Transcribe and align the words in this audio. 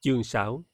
Chương 0.00 0.24
6 0.24 0.64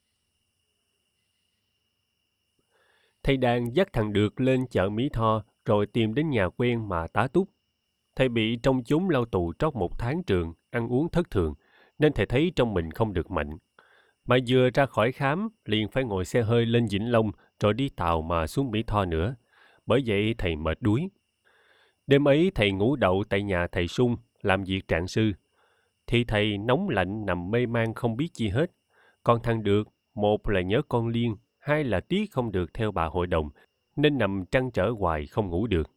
Thầy 3.23 3.37
đang 3.37 3.77
dắt 3.77 3.89
thằng 3.93 4.12
Được 4.12 4.41
lên 4.41 4.67
chợ 4.71 4.89
Mỹ 4.89 5.08
Tho 5.12 5.45
rồi 5.65 5.87
tìm 5.87 6.15
đến 6.15 6.31
nhà 6.31 6.49
quen 6.49 6.88
mà 6.88 7.06
tá 7.06 7.29
túc. 7.29 7.48
Thầy 8.16 8.29
bị 8.29 8.56
trong 8.62 8.84
chúng 8.84 9.10
lao 9.10 9.24
tù 9.24 9.52
trót 9.58 9.74
một 9.74 9.98
tháng 9.98 10.22
trường, 10.22 10.54
ăn 10.71 10.88
uống 10.88 11.08
thất 11.08 11.30
thường, 11.30 11.54
nên 11.98 12.12
thầy 12.12 12.26
thấy 12.26 12.52
trong 12.56 12.74
mình 12.74 12.90
không 12.90 13.12
được 13.12 13.30
mạnh. 13.30 13.58
Mà 14.24 14.37
vừa 14.48 14.71
ra 14.71 14.87
khỏi 14.87 15.12
khám, 15.12 15.48
liền 15.64 15.88
phải 15.88 16.04
ngồi 16.04 16.25
xe 16.25 16.43
hơi 16.43 16.66
lên 16.66 16.86
Vĩnh 16.91 17.12
Long 17.12 17.30
rồi 17.61 17.75
đi 17.75 17.88
tàu 17.88 18.22
mà 18.22 18.46
xuống 18.46 18.70
Mỹ 18.70 18.82
Tho 18.86 19.04
nữa. 19.04 19.36
Bởi 19.86 20.02
vậy 20.06 20.34
thầy 20.38 20.56
mệt 20.56 20.79
đuối. 20.80 21.09
Đêm 22.06 22.29
ấy 22.29 22.52
thầy 22.54 22.72
ngủ 22.72 22.96
đậu 22.96 23.25
tại 23.29 23.43
nhà 23.43 23.66
thầy 23.72 23.88
Sung, 23.88 24.16
làm 24.43 24.64
việc 24.64 24.88
trạng 24.88 25.06
sư. 25.06 25.32
Thì 26.06 26.25
thầy 26.25 26.59
nóng 26.59 26.88
lạnh 26.88 27.27
nằm 27.27 27.50
mê 27.50 27.66
man 27.66 27.95
không 27.95 28.16
biết 28.16 28.29
chi 28.32 28.48
hết. 28.48 28.70
Còn 29.25 29.43
thằng 29.43 29.62
được, 29.62 29.88
một 30.14 30.48
là 30.48 30.61
nhớ 30.61 30.82
con 30.89 31.08
Liên, 31.08 31.36
hai 31.58 31.85
là 31.85 32.00
tiếc 32.00 32.30
không 32.30 32.52
được 32.52 32.74
theo 32.74 32.92
bà 32.92 33.06
hội 33.06 33.26
đồng, 33.26 33.50
nên 33.96 34.18
nằm 34.18 34.44
trăn 34.50 34.70
trở 34.70 34.90
hoài 34.90 35.26
không 35.26 35.50
ngủ 35.50 35.66
được. 35.66 35.90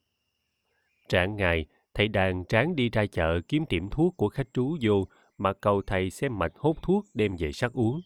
Trạng 1.10 1.36
ngày, 1.36 1.66
thầy 1.94 2.08
đàn 2.08 2.46
tráng 2.46 2.76
đi 2.76 2.90
ra 2.90 3.06
chợ 3.06 3.42
kiếm 3.48 3.66
tiệm 3.66 3.90
thuốc 3.90 4.18
của 4.18 4.30
khách 4.30 4.48
trú 4.54 4.78
vô 4.82 5.08
mà 5.38 5.54
cầu 5.54 5.82
thầy 5.88 6.10
xem 6.10 6.40
mạch 6.40 6.52
hốt 6.56 6.82
thuốc 6.82 7.06
đem 7.14 7.36
về 7.40 7.52
sắc 7.52 7.74
uống. 7.74 8.02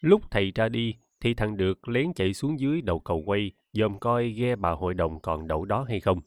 Lúc 0.00 0.30
thầy 0.30 0.52
ra 0.54 0.68
đi, 0.68 0.94
thì 1.20 1.34
thằng 1.34 1.56
được 1.56 1.88
lén 1.88 2.12
chạy 2.14 2.34
xuống 2.34 2.60
dưới 2.60 2.80
đầu 2.80 3.00
cầu 3.00 3.22
quay, 3.26 3.50
dòm 3.72 3.98
coi 3.98 4.28
ghe 4.28 4.56
bà 4.56 4.70
hội 4.70 4.94
đồng 4.94 5.20
còn 5.20 5.48
đậu 5.48 5.64
đó 5.64 5.84
hay 5.88 6.00
không. 6.00 6.20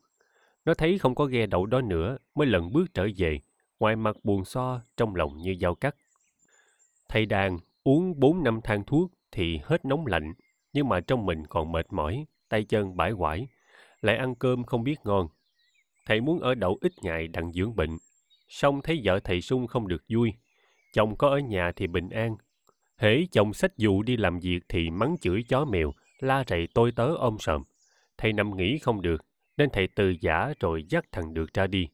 Nó 0.66 0.74
thấy 0.74 0.98
không 0.98 1.16
có 1.16 1.26
ghe 1.26 1.46
đậu 1.46 1.66
đó 1.66 1.82
nữa, 1.82 2.18
mới 2.36 2.48
lần 2.48 2.72
bước 2.74 2.94
trở 2.94 3.08
về, 3.18 3.40
ngoài 3.80 3.96
mặt 3.96 4.16
buồn 4.24 4.46
so, 4.46 4.82
trong 4.98 5.16
lòng 5.16 5.38
như 5.38 5.56
dao 5.62 5.76
cắt. 5.76 5.96
Thầy 7.10 7.26
đàn 7.26 7.60
uống 7.84 8.20
bốn 8.20 8.44
năm 8.44 8.60
thang 8.64 8.84
thuốc 8.84 9.12
thì 9.32 9.60
hết 9.64 9.86
nóng 9.86 10.06
lạnh, 10.06 10.34
nhưng 10.74 10.90
mà 10.90 11.00
trong 11.00 11.26
mình 11.26 11.48
còn 11.48 11.72
mệt 11.72 11.86
mỏi, 11.94 12.26
tay 12.50 12.64
chân 12.64 12.98
bãi 12.98 13.12
quải, 13.18 13.48
lại 14.02 14.18
ăn 14.18 14.36
cơm 14.36 14.64
không 14.64 14.84
biết 14.84 14.96
ngon. 15.04 15.28
Thầy 16.06 16.22
muốn 16.22 16.40
ở 16.40 16.56
đậu 16.56 16.78
ít 16.82 16.92
ngày 17.02 17.28
đặng 17.28 17.54
dưỡng 17.54 17.76
bệnh, 17.76 17.98
xong 18.50 18.82
thấy 18.82 19.02
vợ 19.04 19.20
thầy 19.24 19.42
sung 19.42 19.68
không 19.68 19.88
được 19.88 20.04
vui. 20.10 20.34
Chồng 20.94 21.16
có 21.18 21.30
ở 21.30 21.40
nhà 21.40 21.72
thì 21.76 21.88
bình 21.88 22.10
an. 22.10 22.36
Hễ 22.98 23.26
chồng 23.32 23.54
sách 23.54 23.78
dụ 23.78 24.04
đi 24.04 24.18
làm 24.18 24.40
việc 24.40 24.60
thì 24.70 24.90
mắng 24.90 25.16
chửi 25.22 25.44
chó 25.50 25.66
mèo, 25.66 25.92
la 26.20 26.44
rầy 26.48 26.68
tôi 26.74 26.92
tớ 26.92 27.16
ôm 27.16 27.38
sờm. 27.40 27.64
Thầy 28.18 28.34
nằm 28.34 28.58
nghỉ 28.58 28.78
không 28.78 29.02
được, 29.02 29.26
nên 29.58 29.70
thầy 29.70 29.88
từ 29.96 30.16
giả 30.22 30.54
rồi 30.60 30.86
dắt 30.90 31.06
thằng 31.12 31.34
được 31.34 31.54
ra 31.54 31.68
đi. 31.68 31.88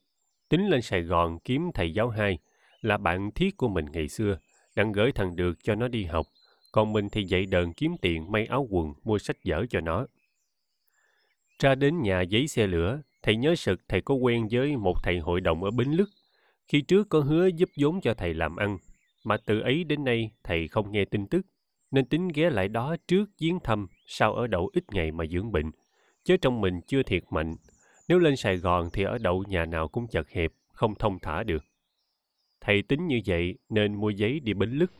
Tính 0.49 0.67
lên 0.67 0.81
Sài 0.81 1.01
Gòn 1.01 1.39
kiếm 1.39 1.71
thầy 1.73 1.93
giáo 1.93 2.09
hai, 2.09 2.37
là 2.81 2.97
bạn 2.97 3.31
thiết 3.31 3.57
của 3.57 3.67
mình 3.67 3.85
ngày 3.91 4.07
xưa, 4.07 4.37
đặng 4.79 4.91
gửi 4.91 5.11
thằng 5.11 5.35
được 5.35 5.63
cho 5.63 5.75
nó 5.75 5.87
đi 5.87 6.03
học. 6.03 6.27
Còn 6.71 6.93
mình 6.93 7.09
thì 7.09 7.23
dậy 7.23 7.45
đờn 7.45 7.73
kiếm 7.73 7.95
tiền 8.01 8.31
may 8.31 8.45
áo 8.45 8.67
quần, 8.69 8.93
mua 9.03 9.17
sách 9.17 9.37
vở 9.45 9.65
cho 9.69 9.81
nó. 9.81 10.07
Ra 11.59 11.75
đến 11.75 12.01
nhà 12.01 12.21
giấy 12.21 12.47
xe 12.47 12.67
lửa, 12.67 13.01
thầy 13.21 13.35
nhớ 13.35 13.55
sực 13.55 13.81
thầy 13.87 14.01
có 14.01 14.15
quen 14.15 14.47
với 14.51 14.77
một 14.77 15.03
thầy 15.03 15.19
hội 15.19 15.41
đồng 15.41 15.63
ở 15.63 15.71
Bến 15.71 15.91
Lức. 15.91 16.09
Khi 16.67 16.81
trước 16.81 17.09
có 17.09 17.19
hứa 17.19 17.47
giúp 17.47 17.69
vốn 17.77 18.01
cho 18.01 18.13
thầy 18.13 18.33
làm 18.33 18.55
ăn, 18.55 18.77
mà 19.23 19.37
từ 19.45 19.59
ấy 19.59 19.83
đến 19.83 20.03
nay 20.03 20.31
thầy 20.43 20.67
không 20.67 20.91
nghe 20.91 21.05
tin 21.05 21.27
tức, 21.27 21.45
nên 21.91 22.05
tính 22.05 22.27
ghé 22.27 22.49
lại 22.49 22.67
đó 22.67 22.95
trước 23.07 23.29
viếng 23.39 23.59
thăm, 23.63 23.87
sau 24.07 24.33
ở 24.33 24.47
đậu 24.47 24.69
ít 24.73 24.83
ngày 24.91 25.11
mà 25.11 25.25
dưỡng 25.25 25.51
bệnh. 25.51 25.71
Chứ 26.23 26.37
trong 26.37 26.61
mình 26.61 26.81
chưa 26.87 27.03
thiệt 27.03 27.23
mạnh, 27.29 27.55
nếu 28.07 28.19
lên 28.19 28.35
Sài 28.35 28.57
Gòn 28.57 28.89
thì 28.93 29.03
ở 29.03 29.17
đậu 29.17 29.43
nhà 29.47 29.65
nào 29.65 29.87
cũng 29.87 30.07
chật 30.07 30.29
hẹp, 30.29 30.51
không 30.73 30.95
thông 30.95 31.19
thả 31.19 31.43
được. 31.43 31.68
Thầy 32.61 32.81
tính 32.81 33.07
như 33.07 33.21
vậy 33.25 33.55
nên 33.69 33.95
mua 33.95 34.09
giấy 34.09 34.39
đi 34.39 34.53
Bến 34.53 34.69
Lức. 34.71 34.91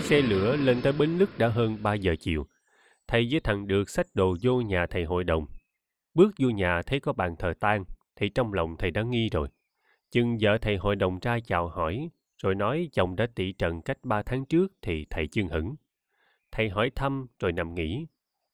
Xe 0.00 0.22
lửa 0.22 0.56
lên 0.56 0.80
tới 0.82 0.92
Bến 0.92 1.18
Lức 1.18 1.38
đã 1.38 1.48
hơn 1.48 1.82
3 1.82 1.94
giờ 1.94 2.14
chiều. 2.20 2.46
Thầy 3.08 3.28
với 3.30 3.40
thằng 3.40 3.66
được 3.66 3.90
xách 3.90 4.06
đồ 4.14 4.36
vô 4.42 4.60
nhà 4.60 4.86
thầy 4.90 5.04
hội 5.04 5.24
đồng. 5.24 5.46
Bước 6.14 6.30
vô 6.38 6.50
nhà 6.50 6.82
thấy 6.86 7.00
có 7.00 7.12
bàn 7.12 7.36
thờ 7.38 7.52
tang, 7.60 7.84
thì 8.16 8.28
trong 8.28 8.52
lòng 8.52 8.76
thầy 8.78 8.90
đã 8.90 9.02
nghi 9.02 9.28
rồi. 9.28 9.48
Chừng 10.10 10.38
vợ 10.40 10.58
thầy 10.60 10.76
hội 10.76 10.96
đồng 10.96 11.20
trai 11.20 11.40
chào 11.40 11.68
hỏi, 11.68 12.08
rồi 12.42 12.54
nói 12.54 12.88
chồng 12.92 13.16
đã 13.16 13.26
tị 13.34 13.52
trần 13.52 13.82
cách 13.82 13.98
ba 14.02 14.22
tháng 14.22 14.44
trước 14.44 14.72
thì 14.82 15.06
thầy 15.10 15.26
chưng 15.26 15.48
hửng 15.48 15.74
Thầy 16.52 16.68
hỏi 16.68 16.90
thăm 16.94 17.26
rồi 17.38 17.52
nằm 17.52 17.74
nghỉ. 17.74 18.06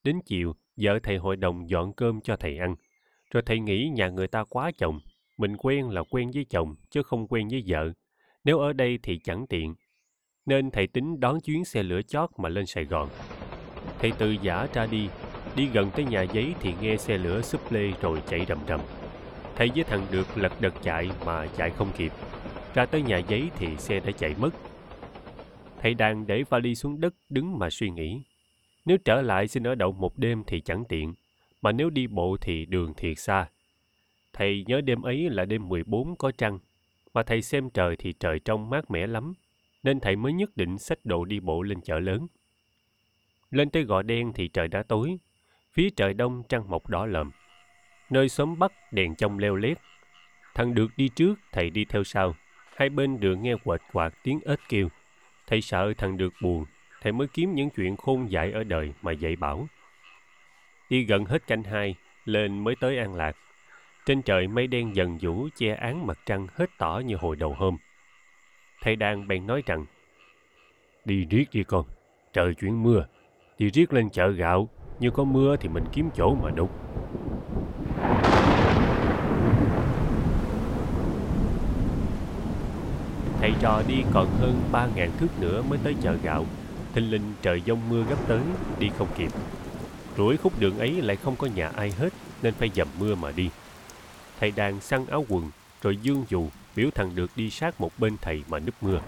Đến 0.05 0.21
chiều, 0.27 0.55
vợ 0.77 0.99
thầy 1.03 1.17
hội 1.17 1.37
đồng 1.37 1.71
dọn 1.71 1.93
cơm 1.93 2.21
cho 2.21 2.37
thầy 2.37 2.59
ăn. 2.59 2.77
Rồi 3.31 3.43
thầy 3.47 3.61
nghĩ 3.61 3.89
nhà 3.95 4.09
người 4.09 4.27
ta 4.27 4.45
quá 4.45 4.71
chồng. 4.79 5.01
Mình 5.39 5.57
quen 5.57 5.91
là 5.91 6.03
quen 6.11 6.31
với 6.35 6.45
chồng, 6.45 6.77
chứ 6.91 7.03
không 7.03 7.27
quen 7.29 7.49
với 7.49 7.65
vợ. 7.67 7.93
Nếu 8.45 8.59
ở 8.59 8.73
đây 8.73 8.99
thì 9.03 9.19
chẳng 9.25 9.47
tiện. 9.47 9.75
Nên 10.47 10.71
thầy 10.71 10.87
tính 10.87 11.21
đón 11.21 11.41
chuyến 11.41 11.65
xe 11.65 11.83
lửa 11.83 12.03
chót 12.03 12.31
mà 12.37 12.49
lên 12.49 12.67
Sài 12.67 12.85
Gòn. 12.85 13.09
Thầy 13.99 14.13
từ 14.19 14.31
giả 14.43 14.67
ra 14.73 14.87
đi, 14.87 15.09
đi 15.57 15.67
gần 15.67 15.91
tới 15.91 16.05
nhà 16.05 16.23
giấy 16.23 16.55
thì 16.61 16.75
nghe 16.81 16.97
xe 16.97 17.19
lửa 17.19 17.43
súp 17.43 17.73
lê 17.73 17.91
rồi 18.01 18.23
chạy 18.29 18.45
rầm 18.49 18.59
rầm. 18.69 18.81
Thầy 19.57 19.71
với 19.75 19.85
thằng 19.85 20.07
được 20.11 20.39
lật 20.39 20.61
đật 20.61 20.75
chạy 20.83 21.11
mà 21.27 21.47
chạy 21.47 21.71
không 21.71 21.93
kịp. 21.97 22.13
Ra 22.75 22.87
tới 22.87 23.03
nhà 23.03 23.19
giấy 23.19 23.51
thì 23.59 23.77
xe 23.77 24.01
đã 24.01 24.13
chạy 24.13 24.35
mất. 24.39 24.51
Thầy 25.81 25.95
đang 25.95 26.27
để 26.27 26.45
vali 26.49 26.75
xuống 26.75 27.01
đất 27.01 27.15
đứng 27.29 27.59
mà 27.59 27.71
suy 27.71 27.91
nghĩ. 27.91 28.23
Nếu 28.87 28.99
trở 29.05 29.23
lại 29.23 29.49
xin 29.49 29.67
ở 29.67 29.75
đậu 29.75 29.93
một 29.93 30.19
đêm 30.19 30.45
thì 30.47 30.61
chẳng 30.61 30.85
tiện, 30.85 31.15
mà 31.63 31.73
nếu 31.73 31.91
đi 31.91 32.07
bộ 32.07 32.37
thì 32.41 32.67
đường 32.67 32.95
thiệt 32.95 33.19
xa. 33.19 33.49
Thầy 34.33 34.65
nhớ 34.67 34.81
đêm 34.81 35.03
ấy 35.03 35.31
là 35.31 35.45
đêm 35.45 35.69
14 35.69 36.17
có 36.17 36.31
trăng, 36.39 36.59
mà 37.15 37.23
thầy 37.23 37.43
xem 37.43 37.71
trời 37.71 37.97
thì 37.97 38.13
trời 38.13 38.39
trong 38.39 38.71
mát 38.71 38.91
mẻ 38.91 39.07
lắm, 39.07 39.35
nên 39.83 40.01
thầy 40.01 40.17
mới 40.17 40.33
nhất 40.33 40.57
định 40.57 40.79
xách 40.79 40.99
đồ 41.05 41.25
đi 41.25 41.41
bộ 41.41 41.63
lên 41.63 41.81
chợ 41.81 41.99
lớn. 41.99 42.27
Lên 43.51 43.71
tới 43.71 43.83
gò 43.83 44.03
đen 44.03 44.33
thì 44.33 44.49
trời 44.49 44.69
đã 44.69 44.83
tối, 44.83 45.19
phía 45.73 45.91
trời 45.97 46.15
đông 46.15 46.43
trăng 46.49 46.71
mọc 46.71 46.89
đỏ 46.89 47.07
lợm. 47.07 47.31
Nơi 48.11 48.29
xóm 48.29 48.59
Bắc 48.59 48.73
đèn 48.93 49.15
trong 49.15 49.39
leo 49.39 49.57
lét. 49.57 49.79
Thằng 50.55 50.75
được 50.75 50.91
đi 50.97 51.09
trước, 51.09 51.35
thầy 51.53 51.71
đi 51.71 51.85
theo 51.85 52.05
sau. 52.05 52.35
Hai 52.77 52.89
bên 52.89 53.21
đường 53.21 53.43
nghe 53.43 53.55
quệt 53.65 53.81
quạt 53.93 54.15
tiếng 54.23 54.41
ếch 54.45 54.61
kêu. 54.69 54.89
Thầy 55.47 55.61
sợ 55.61 55.93
thằng 55.99 56.17
được 56.17 56.33
buồn, 56.43 56.65
thầy 57.07 57.13
mới 57.13 57.27
kiếm 57.27 57.55
những 57.55 57.71
chuyện 57.71 57.97
khôn 57.97 58.31
dại 58.31 58.53
ở 58.53 58.65
đời 58.65 58.93
mà 59.03 59.13
dạy 59.13 59.37
bảo. 59.37 59.69
Đi 60.91 61.05
gần 61.05 61.25
hết 61.25 61.47
canh 61.47 61.63
hai, 61.63 61.95
lên 62.25 62.65
mới 62.65 62.75
tới 62.81 62.99
An 62.99 63.15
Lạc. 63.15 63.37
Trên 64.07 64.23
trời 64.23 64.49
mây 64.49 64.67
đen 64.67 64.97
dần 64.97 65.19
vũ 65.21 65.49
che 65.57 65.75
án 65.75 66.07
mặt 66.07 66.19
trăng 66.27 66.47
hết 66.55 66.71
tỏ 66.79 67.03
như 67.05 67.17
hồi 67.17 67.37
đầu 67.37 67.55
hôm. 67.55 67.77
Thầy 68.83 68.97
đang 68.97 69.29
bèn 69.29 69.47
nói 69.47 69.63
rằng, 69.67 69.87
Đi 71.05 71.27
riết 71.31 71.45
đi 71.53 71.65
con, 71.65 71.85
trời 72.33 72.55
chuyển 72.55 72.83
mưa, 72.83 73.07
đi 73.59 73.71
riết 73.71 73.93
lên 73.93 74.11
chợ 74.11 74.29
gạo, 74.29 74.69
như 75.01 75.11
có 75.11 75.25
mưa 75.25 75.57
thì 75.57 75.69
mình 75.69 75.85
kiếm 75.93 76.11
chỗ 76.15 76.35
mà 76.35 76.51
đục. 76.51 76.71
Thầy 83.41 83.53
trò 83.61 83.83
đi 83.89 84.05
còn 84.13 84.27
hơn 84.27 84.61
ba 84.73 84.89
ngàn 84.97 85.11
thước 85.19 85.41
nữa 85.41 85.63
mới 85.69 85.79
tới 85.85 85.95
chợ 86.03 86.17
gạo. 86.23 86.45
Thình 86.97 87.11
lình 87.11 87.35
trời 87.43 87.63
giông 87.65 87.89
mưa 87.89 88.05
gấp 88.09 88.29
tới, 88.29 88.41
đi 88.79 88.91
không 88.99 89.09
kịp. 89.19 89.33
Rủi 90.17 90.37
khúc 90.37 90.61
đường 90.61 90.79
ấy 90.79 90.91
lại 90.91 91.17
không 91.17 91.37
có 91.37 91.47
nhà 91.47 91.69
ai 91.69 91.91
hết, 91.91 92.09
nên 92.43 92.55
phải 92.55 92.71
dầm 92.77 92.89
mưa 92.99 93.15
mà 93.15 93.31
đi. 93.31 93.51
Thầy 94.41 94.51
đang 94.51 94.81
săn 94.81 95.07
áo 95.07 95.25
quần, 95.29 95.51
rồi 95.83 95.97
dương 96.03 96.25
dù, 96.29 96.49
biểu 96.77 96.89
thằng 96.95 97.15
được 97.15 97.31
đi 97.37 97.51
sát 97.51 97.81
một 97.81 97.91
bên 97.99 98.17
thầy 98.23 98.43
mà 98.49 98.59
núp 98.59 98.75
mưa. 98.81 99.01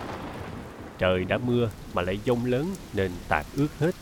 Trời 0.98 1.24
đã 1.24 1.38
mưa 1.38 1.70
mà 1.94 2.02
lại 2.02 2.18
giông 2.24 2.44
lớn 2.44 2.74
nên 2.92 3.10
tạt 3.28 3.46
ướt 3.56 3.68
hết. 3.78 3.94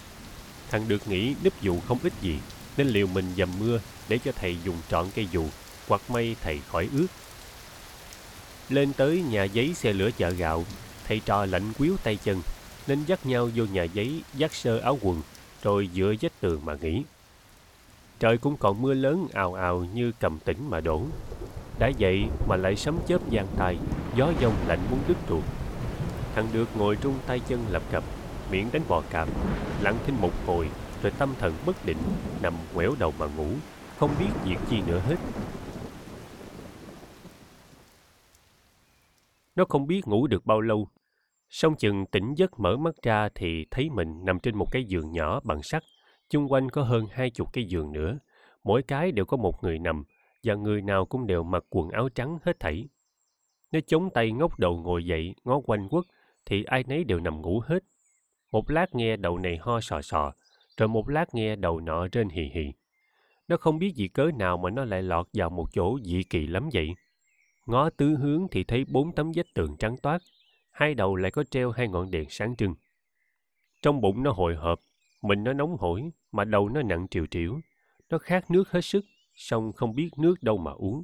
Thằng 0.70 0.88
được 0.88 1.08
nghĩ 1.08 1.34
núp 1.44 1.62
dù 1.62 1.80
không 1.80 1.98
ít 2.02 2.12
gì, 2.20 2.38
nên 2.76 2.86
liều 2.86 3.06
mình 3.06 3.26
dầm 3.36 3.48
mưa 3.58 3.80
để 4.08 4.18
cho 4.24 4.32
thầy 4.32 4.56
dùng 4.64 4.76
trọn 4.88 5.06
cây 5.14 5.28
dù, 5.32 5.44
hoặc 5.88 6.00
may 6.08 6.36
thầy 6.42 6.60
khỏi 6.68 6.88
ướt. 6.92 7.06
Lên 8.68 8.92
tới 8.92 9.22
nhà 9.30 9.44
giấy 9.44 9.74
xe 9.74 9.92
lửa 9.92 10.10
chợ 10.16 10.30
gạo, 10.30 10.64
thầy 11.08 11.20
trò 11.20 11.44
lạnh 11.44 11.72
quýu 11.78 11.96
tay 11.96 12.16
chân, 12.24 12.40
nên 12.86 13.04
dắt 13.06 13.26
nhau 13.26 13.50
vô 13.54 13.64
nhà 13.64 13.82
giấy 13.82 14.22
dắt 14.34 14.54
sơ 14.54 14.78
áo 14.78 14.98
quần, 15.02 15.22
rồi 15.62 15.90
dựa 15.94 16.14
vách 16.20 16.40
tường 16.40 16.60
mà 16.64 16.76
nghỉ. 16.80 17.02
Trời 18.18 18.38
cũng 18.38 18.56
còn 18.56 18.82
mưa 18.82 18.94
lớn 18.94 19.26
ào 19.32 19.54
ào 19.54 19.84
như 19.94 20.12
cầm 20.20 20.38
tĩnh 20.38 20.70
mà 20.70 20.80
đổ. 20.80 21.02
Đã 21.78 21.90
vậy 21.98 22.24
mà 22.48 22.56
lại 22.56 22.76
sấm 22.76 22.98
chớp 23.08 23.20
giang 23.32 23.46
tay, 23.56 23.78
gió 24.16 24.32
giông 24.40 24.54
lạnh 24.66 24.80
muốn 24.90 25.00
đứt 25.08 25.16
ruột. 25.28 25.44
Thằng 26.34 26.48
được 26.52 26.68
ngồi 26.76 26.96
trung 26.96 27.14
tay 27.26 27.40
chân 27.48 27.64
lập 27.70 27.82
cập, 27.90 28.04
miệng 28.50 28.68
đánh 28.72 28.82
bò 28.88 29.02
cạp, 29.10 29.28
lặng 29.80 29.98
thinh 30.06 30.16
một 30.20 30.32
hồi, 30.46 30.68
rồi 31.02 31.12
tâm 31.18 31.34
thần 31.38 31.54
bất 31.66 31.84
định, 31.84 31.98
nằm 32.42 32.54
quẻo 32.74 32.94
đầu 32.98 33.14
mà 33.18 33.26
ngủ, 33.26 33.48
không 33.98 34.10
biết 34.18 34.30
việc 34.44 34.56
chi 34.70 34.80
nữa 34.86 35.02
hết. 35.06 35.16
Nó 39.56 39.64
không 39.68 39.86
biết 39.86 40.08
ngủ 40.08 40.26
được 40.26 40.46
bao 40.46 40.60
lâu. 40.60 40.88
Xong 41.56 41.76
chừng 41.76 42.06
tỉnh 42.06 42.34
giấc 42.36 42.60
mở 42.60 42.76
mắt 42.76 42.94
ra 43.02 43.28
thì 43.34 43.66
thấy 43.70 43.90
mình 43.90 44.24
nằm 44.24 44.38
trên 44.40 44.58
một 44.58 44.66
cái 44.70 44.84
giường 44.84 45.12
nhỏ 45.12 45.40
bằng 45.44 45.62
sắt. 45.62 45.82
Chung 46.30 46.52
quanh 46.52 46.70
có 46.70 46.82
hơn 46.82 47.06
hai 47.10 47.30
chục 47.30 47.52
cái 47.52 47.64
giường 47.64 47.92
nữa. 47.92 48.18
Mỗi 48.64 48.82
cái 48.82 49.12
đều 49.12 49.24
có 49.24 49.36
một 49.36 49.62
người 49.62 49.78
nằm 49.78 50.04
và 50.42 50.54
người 50.54 50.82
nào 50.82 51.06
cũng 51.06 51.26
đều 51.26 51.42
mặc 51.42 51.64
quần 51.70 51.90
áo 51.90 52.08
trắng 52.08 52.38
hết 52.42 52.60
thảy. 52.60 52.88
Nó 53.72 53.80
chống 53.86 54.10
tay 54.14 54.32
ngóc 54.32 54.58
đầu 54.58 54.76
ngồi 54.76 55.04
dậy, 55.04 55.34
ngó 55.44 55.60
quanh 55.60 55.88
quất, 55.88 56.04
thì 56.46 56.64
ai 56.64 56.84
nấy 56.88 57.04
đều 57.04 57.20
nằm 57.20 57.40
ngủ 57.40 57.62
hết. 57.66 57.78
Một 58.52 58.70
lát 58.70 58.94
nghe 58.94 59.16
đầu 59.16 59.38
này 59.38 59.56
ho 59.60 59.80
sò 59.80 60.02
sò, 60.02 60.32
rồi 60.76 60.88
một 60.88 61.08
lát 61.08 61.34
nghe 61.34 61.56
đầu 61.56 61.80
nọ 61.80 62.08
trên 62.08 62.28
hì 62.28 62.42
hì. 62.54 62.72
Nó 63.48 63.56
không 63.56 63.78
biết 63.78 63.94
gì 63.94 64.08
cớ 64.08 64.30
nào 64.38 64.56
mà 64.56 64.70
nó 64.70 64.84
lại 64.84 65.02
lọt 65.02 65.26
vào 65.32 65.50
một 65.50 65.66
chỗ 65.72 65.98
dị 66.02 66.22
kỳ 66.22 66.46
lắm 66.46 66.68
vậy. 66.72 66.88
Ngó 67.66 67.90
tứ 67.90 68.16
hướng 68.16 68.46
thì 68.50 68.64
thấy 68.64 68.84
bốn 68.88 69.12
tấm 69.14 69.32
vách 69.34 69.54
tường 69.54 69.76
trắng 69.78 69.96
toát, 70.02 70.22
hai 70.76 70.94
đầu 70.94 71.16
lại 71.16 71.30
có 71.30 71.44
treo 71.44 71.70
hai 71.70 71.88
ngọn 71.88 72.10
đèn 72.10 72.24
sáng 72.30 72.56
trưng. 72.56 72.74
Trong 73.82 74.00
bụng 74.00 74.22
nó 74.22 74.32
hồi 74.32 74.54
hộp, 74.54 74.80
mình 75.22 75.44
nó 75.44 75.52
nóng 75.52 75.76
hổi, 75.76 76.10
mà 76.32 76.44
đầu 76.44 76.68
nó 76.68 76.82
nặng 76.82 77.06
triều 77.10 77.26
triểu. 77.26 77.60
Nó 78.10 78.18
khát 78.18 78.50
nước 78.50 78.70
hết 78.70 78.80
sức, 78.80 79.04
song 79.34 79.72
không 79.72 79.94
biết 79.94 80.10
nước 80.18 80.34
đâu 80.42 80.58
mà 80.58 80.70
uống. 80.72 81.02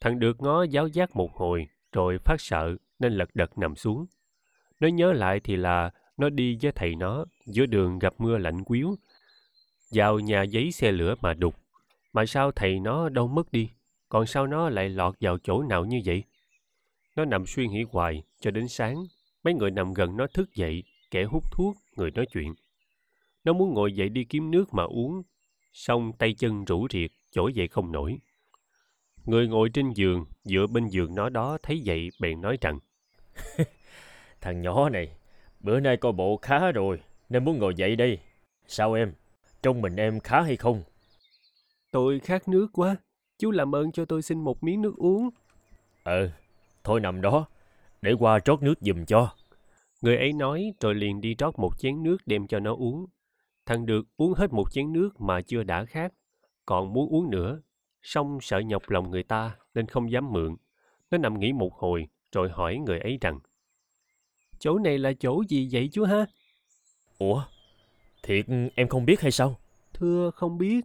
Thằng 0.00 0.18
được 0.18 0.42
ngó 0.42 0.62
giáo 0.62 0.88
giác 0.88 1.16
một 1.16 1.32
hồi, 1.34 1.68
rồi 1.92 2.18
phát 2.18 2.40
sợ 2.40 2.76
nên 2.98 3.12
lật 3.12 3.28
đật 3.34 3.58
nằm 3.58 3.76
xuống. 3.76 4.06
Nó 4.80 4.88
nhớ 4.88 5.12
lại 5.12 5.40
thì 5.40 5.56
là 5.56 5.90
nó 6.16 6.28
đi 6.28 6.58
với 6.62 6.72
thầy 6.72 6.94
nó, 6.94 7.24
giữa 7.46 7.66
đường 7.66 7.98
gặp 7.98 8.14
mưa 8.18 8.38
lạnh 8.38 8.64
quýu, 8.64 8.96
vào 9.90 10.18
nhà 10.18 10.42
giấy 10.42 10.72
xe 10.72 10.92
lửa 10.92 11.14
mà 11.20 11.34
đục. 11.34 11.54
Mà 12.12 12.26
sao 12.26 12.52
thầy 12.52 12.80
nó 12.80 13.08
đâu 13.08 13.28
mất 13.28 13.52
đi, 13.52 13.70
còn 14.08 14.26
sao 14.26 14.46
nó 14.46 14.68
lại 14.68 14.88
lọt 14.88 15.14
vào 15.20 15.38
chỗ 15.38 15.62
nào 15.62 15.84
như 15.84 16.00
vậy? 16.04 16.24
Nó 17.16 17.24
nằm 17.24 17.46
suy 17.46 17.68
nghĩ 17.68 17.84
hoài 17.90 18.22
cho 18.46 18.50
đến 18.50 18.68
sáng, 18.68 19.06
mấy 19.44 19.54
người 19.54 19.70
nằm 19.70 19.94
gần 19.94 20.16
nó 20.16 20.26
thức 20.26 20.54
dậy, 20.54 20.82
kẻ 21.10 21.24
hút 21.24 21.44
thuốc, 21.52 21.76
người 21.96 22.10
nói 22.10 22.26
chuyện. 22.32 22.54
Nó 23.44 23.52
muốn 23.52 23.74
ngồi 23.74 23.92
dậy 23.92 24.08
đi 24.08 24.24
kiếm 24.24 24.50
nước 24.50 24.74
mà 24.74 24.82
uống, 24.82 25.22
xong 25.72 26.12
tay 26.18 26.34
chân 26.38 26.64
rũ 26.64 26.86
riệt, 26.90 27.10
chỗ 27.30 27.48
dậy 27.48 27.68
không 27.68 27.92
nổi. 27.92 28.18
Người 29.24 29.48
ngồi 29.48 29.68
trên 29.68 29.92
giường, 29.92 30.24
dựa 30.44 30.66
bên 30.66 30.88
giường 30.88 31.14
nó 31.14 31.28
đó 31.28 31.58
thấy 31.62 31.82
vậy 31.84 32.10
bèn 32.20 32.40
nói 32.40 32.58
rằng 32.60 32.78
Thằng 34.40 34.62
nhỏ 34.62 34.88
này, 34.88 35.16
bữa 35.60 35.80
nay 35.80 35.96
coi 35.96 36.12
bộ 36.12 36.36
khá 36.36 36.72
rồi, 36.72 37.00
nên 37.28 37.44
muốn 37.44 37.58
ngồi 37.58 37.74
dậy 37.74 37.96
đây. 37.96 38.18
Sao 38.66 38.92
em? 38.92 39.12
Trong 39.62 39.80
mình 39.80 39.96
em 39.96 40.20
khá 40.20 40.42
hay 40.42 40.56
không? 40.56 40.82
Tôi 41.90 42.20
khát 42.20 42.48
nước 42.48 42.66
quá, 42.72 42.96
chú 43.38 43.50
làm 43.50 43.74
ơn 43.74 43.92
cho 43.92 44.04
tôi 44.04 44.22
xin 44.22 44.40
một 44.40 44.64
miếng 44.64 44.82
nước 44.82 44.94
uống. 44.96 45.30
Ờ, 46.02 46.30
thôi 46.84 47.00
nằm 47.00 47.20
đó, 47.20 47.46
để 48.02 48.12
qua 48.18 48.40
trót 48.40 48.62
nước 48.62 48.74
giùm 48.80 49.04
cho. 49.04 49.34
Người 50.00 50.16
ấy 50.16 50.32
nói 50.32 50.72
rồi 50.80 50.94
liền 50.94 51.20
đi 51.20 51.34
rót 51.38 51.58
một 51.58 51.78
chén 51.78 52.02
nước 52.02 52.16
đem 52.26 52.46
cho 52.46 52.60
nó 52.60 52.74
uống. 52.74 53.06
Thằng 53.66 53.86
được 53.86 54.06
uống 54.16 54.34
hết 54.34 54.52
một 54.52 54.72
chén 54.72 54.92
nước 54.92 55.20
mà 55.20 55.40
chưa 55.40 55.62
đã 55.62 55.84
khát, 55.84 56.12
còn 56.66 56.92
muốn 56.92 57.08
uống 57.08 57.30
nữa. 57.30 57.60
Xong 58.02 58.38
sợ 58.40 58.58
nhọc 58.58 58.90
lòng 58.90 59.10
người 59.10 59.22
ta 59.22 59.56
nên 59.74 59.86
không 59.86 60.10
dám 60.10 60.32
mượn. 60.32 60.56
Nó 61.10 61.18
nằm 61.18 61.40
nghỉ 61.40 61.52
một 61.52 61.74
hồi 61.74 62.08
rồi 62.32 62.48
hỏi 62.48 62.76
người 62.76 63.00
ấy 63.00 63.18
rằng 63.20 63.40
Chỗ 64.58 64.78
này 64.78 64.98
là 64.98 65.12
chỗ 65.18 65.42
gì 65.48 65.68
vậy 65.72 65.88
chú 65.92 66.04
ha? 66.04 66.26
Ủa, 67.18 67.44
thiệt 68.22 68.46
em 68.74 68.88
không 68.88 69.04
biết 69.04 69.20
hay 69.20 69.30
sao? 69.30 69.56
Thưa 69.92 70.30
không 70.30 70.58
biết. 70.58 70.84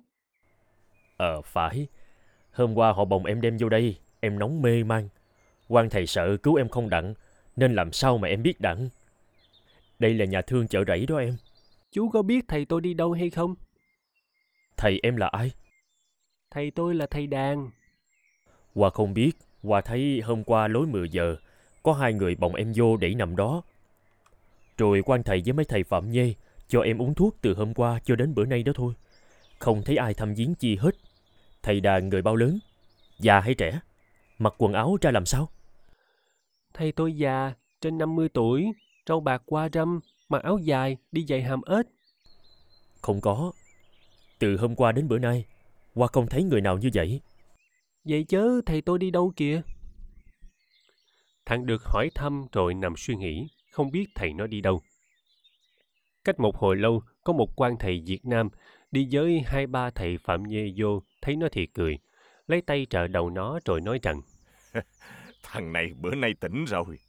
Ờ 1.18 1.42
phải, 1.42 1.88
hôm 2.52 2.76
qua 2.76 2.92
họ 2.92 3.06
bồng 3.06 3.26
em 3.26 3.42
đem 3.42 3.58
vô 3.58 3.70
đây, 3.70 3.98
em 4.20 4.40
nóng 4.40 4.62
mê 4.62 4.84
man. 4.84 5.10
Quan 5.72 5.90
thầy 5.90 6.08
sợ 6.08 6.38
cứu 6.38 6.56
em 6.56 6.70
không 6.70 6.90
đặng, 6.90 7.14
nên 7.56 7.76
làm 7.76 7.92
sao 7.92 8.18
mà 8.18 8.28
em 8.28 8.44
biết 8.44 8.62
đặng. 8.62 8.90
Đây 10.00 10.14
là 10.14 10.26
nhà 10.26 10.42
thương 10.42 10.68
chợ 10.68 10.84
rẫy 10.88 11.06
đó 11.06 11.18
em. 11.18 11.38
Chú 11.92 12.10
có 12.10 12.22
biết 12.22 12.46
thầy 12.48 12.66
tôi 12.66 12.82
đi 12.82 12.94
đâu 12.94 13.12
hay 13.12 13.30
không? 13.30 13.56
Thầy 14.78 15.00
em 15.04 15.16
là 15.16 15.28
ai? 15.28 15.52
Thầy 16.52 16.72
tôi 16.72 16.96
là 16.96 17.06
thầy 17.06 17.28
đàn. 17.28 17.70
Hoa 18.76 18.90
không 18.90 19.14
biết, 19.14 19.32
Hoa 19.64 19.82
thấy 19.82 20.22
hôm 20.26 20.44
qua 20.44 20.68
lối 20.68 20.88
10 20.88 21.10
giờ, 21.10 21.36
có 21.84 21.94
hai 21.94 22.14
người 22.14 22.36
bồng 22.36 22.56
em 22.56 22.74
vô 22.76 22.98
để 22.98 23.14
nằm 23.14 23.36
đó. 23.36 23.62
Rồi 24.78 25.02
quan 25.06 25.24
thầy 25.24 25.42
với 25.46 25.54
mấy 25.54 25.66
thầy 25.66 25.84
phạm 25.84 26.12
nhê 26.12 26.34
cho 26.68 26.82
em 26.82 27.02
uống 27.02 27.14
thuốc 27.14 27.38
từ 27.42 27.54
hôm 27.54 27.74
qua 27.74 28.00
cho 28.06 28.16
đến 28.16 28.36
bữa 28.36 28.46
nay 28.46 28.64
đó 28.64 28.74
thôi. 28.76 28.94
Không 29.60 29.84
thấy 29.84 29.98
ai 29.98 30.14
thăm 30.14 30.34
viếng 30.34 30.56
chi 30.56 30.76
hết. 30.76 30.96
Thầy 31.64 31.80
đàn 31.80 32.10
người 32.10 32.22
bao 32.22 32.36
lớn, 32.36 32.60
già 33.20 33.40
hay 33.40 33.54
trẻ? 33.54 33.80
Mặc 34.40 34.54
quần 34.58 34.74
áo 34.74 34.98
ra 35.02 35.12
làm 35.12 35.26
sao? 35.26 35.50
Thầy 36.74 36.92
tôi 36.92 37.14
già, 37.14 37.54
trên 37.82 37.98
50 37.98 38.30
tuổi, 38.30 38.72
râu 39.08 39.20
bạc 39.20 39.42
qua 39.46 39.70
râm, 39.74 40.00
mặc 40.30 40.44
áo 40.44 40.58
dài, 40.58 40.98
đi 41.12 41.26
giày 41.26 41.42
hàm 41.42 41.62
ếch. 41.62 41.86
Không 43.02 43.22
có. 43.22 43.52
Từ 44.40 44.58
hôm 44.58 44.76
qua 44.76 44.92
đến 44.92 45.08
bữa 45.08 45.20
nay, 45.20 45.46
Hoa 45.96 46.08
không 46.08 46.28
thấy 46.28 46.44
người 46.44 46.62
nào 46.62 46.78
như 46.78 46.90
vậy. 46.94 47.22
Vậy 48.04 48.26
chớ 48.28 48.62
thầy 48.66 48.82
tôi 48.82 49.00
đi 49.00 49.12
đâu 49.12 49.34
kìa? 49.36 49.62
Thằng 51.46 51.66
được 51.66 51.84
hỏi 51.84 52.10
thăm 52.16 52.46
rồi 52.52 52.74
nằm 52.74 52.94
suy 52.98 53.16
nghĩ, 53.16 53.48
không 53.72 53.92
biết 53.92 54.06
thầy 54.16 54.34
nó 54.34 54.48
đi 54.48 54.62
đâu. 54.62 54.82
Cách 56.24 56.40
một 56.40 56.58
hồi 56.58 56.76
lâu, 56.76 57.02
có 57.24 57.34
một 57.34 57.56
quan 57.56 57.78
thầy 57.80 58.04
Việt 58.06 58.26
Nam 58.26 58.50
đi 58.92 59.08
với 59.12 59.44
hai 59.46 59.68
ba 59.68 59.90
thầy 59.90 60.18
Phạm 60.18 60.44
Nhê 60.44 60.74
vô, 60.78 61.02
thấy 61.22 61.36
nó 61.36 61.48
thì 61.52 61.66
cười, 61.66 62.00
lấy 62.48 62.62
tay 62.62 62.88
trợ 62.90 63.08
đầu 63.08 63.30
nó 63.30 63.60
rồi 63.66 63.82
nói 63.82 64.00
rằng 64.04 64.22
Thằng 65.44 65.74
này 65.74 65.94
bữa 65.94 66.16
nay 66.16 66.34
tỉnh 66.40 66.66
rồi. 66.66 67.00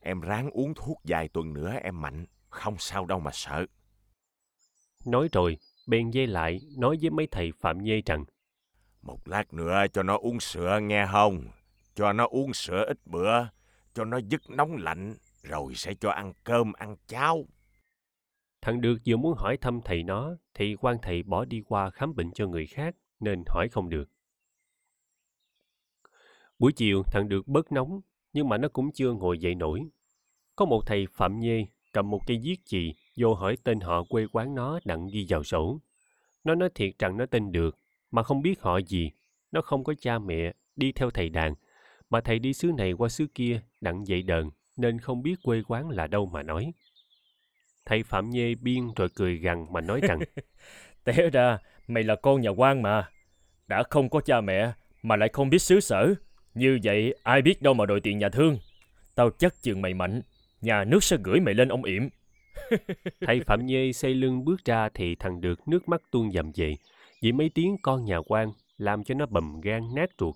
Em 0.00 0.20
ráng 0.20 0.50
uống 0.50 0.74
thuốc 0.74 1.00
vài 1.04 1.28
tuần 1.28 1.52
nữa 1.52 1.74
em 1.82 2.00
mạnh, 2.00 2.26
không 2.48 2.76
sao 2.78 3.06
đâu 3.06 3.20
mà 3.20 3.30
sợ. 3.34 3.66
Nói 5.04 5.28
rồi, 5.32 5.58
bèn 5.86 6.10
dây 6.10 6.26
lại, 6.26 6.60
nói 6.76 6.96
với 7.00 7.10
mấy 7.10 7.26
thầy 7.30 7.52
Phạm 7.60 7.78
Nhê 7.78 8.02
rằng 8.06 8.24
Một 9.02 9.28
lát 9.28 9.52
nữa 9.52 9.84
cho 9.92 10.02
nó 10.02 10.16
uống 10.16 10.40
sữa 10.40 10.78
nghe 10.82 11.06
không? 11.12 11.44
Cho 11.94 12.12
nó 12.12 12.26
uống 12.26 12.54
sữa 12.54 12.84
ít 12.86 12.98
bữa, 13.06 13.46
cho 13.94 14.04
nó 14.04 14.18
dứt 14.28 14.50
nóng 14.50 14.76
lạnh, 14.76 15.14
rồi 15.42 15.74
sẽ 15.74 15.94
cho 15.94 16.10
ăn 16.10 16.32
cơm, 16.44 16.72
ăn 16.72 16.96
cháo. 17.06 17.46
Thằng 18.62 18.80
Được 18.80 18.96
vừa 19.06 19.16
muốn 19.16 19.34
hỏi 19.38 19.56
thăm 19.56 19.80
thầy 19.84 20.02
nó, 20.02 20.36
thì 20.54 20.76
quan 20.80 20.96
thầy 21.02 21.22
bỏ 21.22 21.44
đi 21.44 21.62
qua 21.66 21.90
khám 21.90 22.14
bệnh 22.14 22.30
cho 22.32 22.46
người 22.46 22.66
khác, 22.66 22.94
nên 23.20 23.42
hỏi 23.46 23.68
không 23.68 23.88
được. 23.88 24.10
Buổi 26.60 26.72
chiều, 26.72 27.02
thằng 27.02 27.28
Được 27.28 27.48
bớt 27.48 27.72
nóng, 27.72 28.00
nhưng 28.32 28.48
mà 28.48 28.58
nó 28.58 28.68
cũng 28.68 28.92
chưa 28.92 29.12
ngồi 29.12 29.38
dậy 29.38 29.54
nổi. 29.54 29.80
Có 30.56 30.64
một 30.64 30.82
thầy 30.86 31.06
Phạm 31.12 31.40
Nhê 31.40 31.66
cầm 31.92 32.10
một 32.10 32.20
cây 32.26 32.40
viết 32.42 32.56
chì 32.64 32.94
vô 33.16 33.34
hỏi 33.34 33.56
tên 33.64 33.80
họ 33.80 34.04
quê 34.08 34.26
quán 34.32 34.54
nó 34.54 34.80
đặng 34.84 35.08
ghi 35.12 35.26
vào 35.28 35.44
sổ. 35.44 35.80
Nó 36.44 36.54
nói 36.54 36.68
thiệt 36.74 36.98
rằng 36.98 37.16
nó 37.16 37.26
tên 37.26 37.52
Được, 37.52 37.78
mà 38.10 38.22
không 38.22 38.42
biết 38.42 38.60
họ 38.60 38.78
gì. 38.78 39.10
Nó 39.52 39.60
không 39.60 39.84
có 39.84 39.94
cha 40.00 40.18
mẹ, 40.18 40.52
đi 40.76 40.92
theo 40.92 41.10
thầy 41.10 41.28
đàn, 41.28 41.54
mà 42.10 42.20
thầy 42.20 42.38
đi 42.38 42.52
xứ 42.52 42.72
này 42.76 42.92
qua 42.92 43.08
xứ 43.08 43.26
kia 43.34 43.60
đặng 43.80 44.06
dạy 44.06 44.22
đờn, 44.22 44.50
nên 44.76 44.98
không 44.98 45.22
biết 45.22 45.34
quê 45.42 45.62
quán 45.68 45.88
là 45.88 46.06
đâu 46.06 46.26
mà 46.26 46.42
nói. 46.42 46.72
Thầy 47.84 48.02
Phạm 48.02 48.30
Nhê 48.30 48.54
biên 48.54 48.94
rồi 48.96 49.08
cười 49.14 49.36
gằn 49.36 49.66
mà 49.72 49.80
nói 49.80 50.00
rằng 50.00 50.20
Té 51.04 51.30
ra, 51.30 51.58
mày 51.88 52.02
là 52.02 52.14
con 52.14 52.40
nhà 52.40 52.50
quan 52.50 52.82
mà. 52.82 53.08
Đã 53.66 53.82
không 53.90 54.10
có 54.10 54.20
cha 54.20 54.40
mẹ, 54.40 54.72
mà 55.02 55.16
lại 55.16 55.28
không 55.32 55.50
biết 55.50 55.58
xứ 55.58 55.80
sở. 55.80 56.14
Như 56.54 56.78
vậy, 56.84 57.14
ai 57.22 57.42
biết 57.42 57.62
đâu 57.62 57.74
mà 57.74 57.86
đòi 57.86 58.00
tiền 58.00 58.18
nhà 58.18 58.28
thương. 58.28 58.58
Tao 59.14 59.30
chắc 59.30 59.62
chừng 59.62 59.82
mày 59.82 59.94
mạnh, 59.94 60.22
nhà 60.60 60.84
nước 60.84 61.04
sẽ 61.04 61.16
gửi 61.24 61.40
mày 61.40 61.54
lên 61.54 61.68
ông 61.68 61.84
yểm. 61.84 62.08
Thầy 63.20 63.40
Phạm 63.40 63.66
Nhê 63.66 63.92
xây 63.92 64.14
lưng 64.14 64.44
bước 64.44 64.64
ra 64.64 64.88
thì 64.94 65.14
thằng 65.14 65.40
được 65.40 65.68
nước 65.68 65.88
mắt 65.88 66.02
tuôn 66.10 66.32
dầm 66.32 66.52
về, 66.54 66.74
vì 67.22 67.32
mấy 67.32 67.50
tiếng 67.54 67.76
con 67.82 68.04
nhà 68.04 68.18
quan 68.26 68.52
làm 68.76 69.04
cho 69.04 69.14
nó 69.14 69.26
bầm 69.26 69.60
gan 69.60 69.94
nát 69.94 70.10
ruột. 70.18 70.34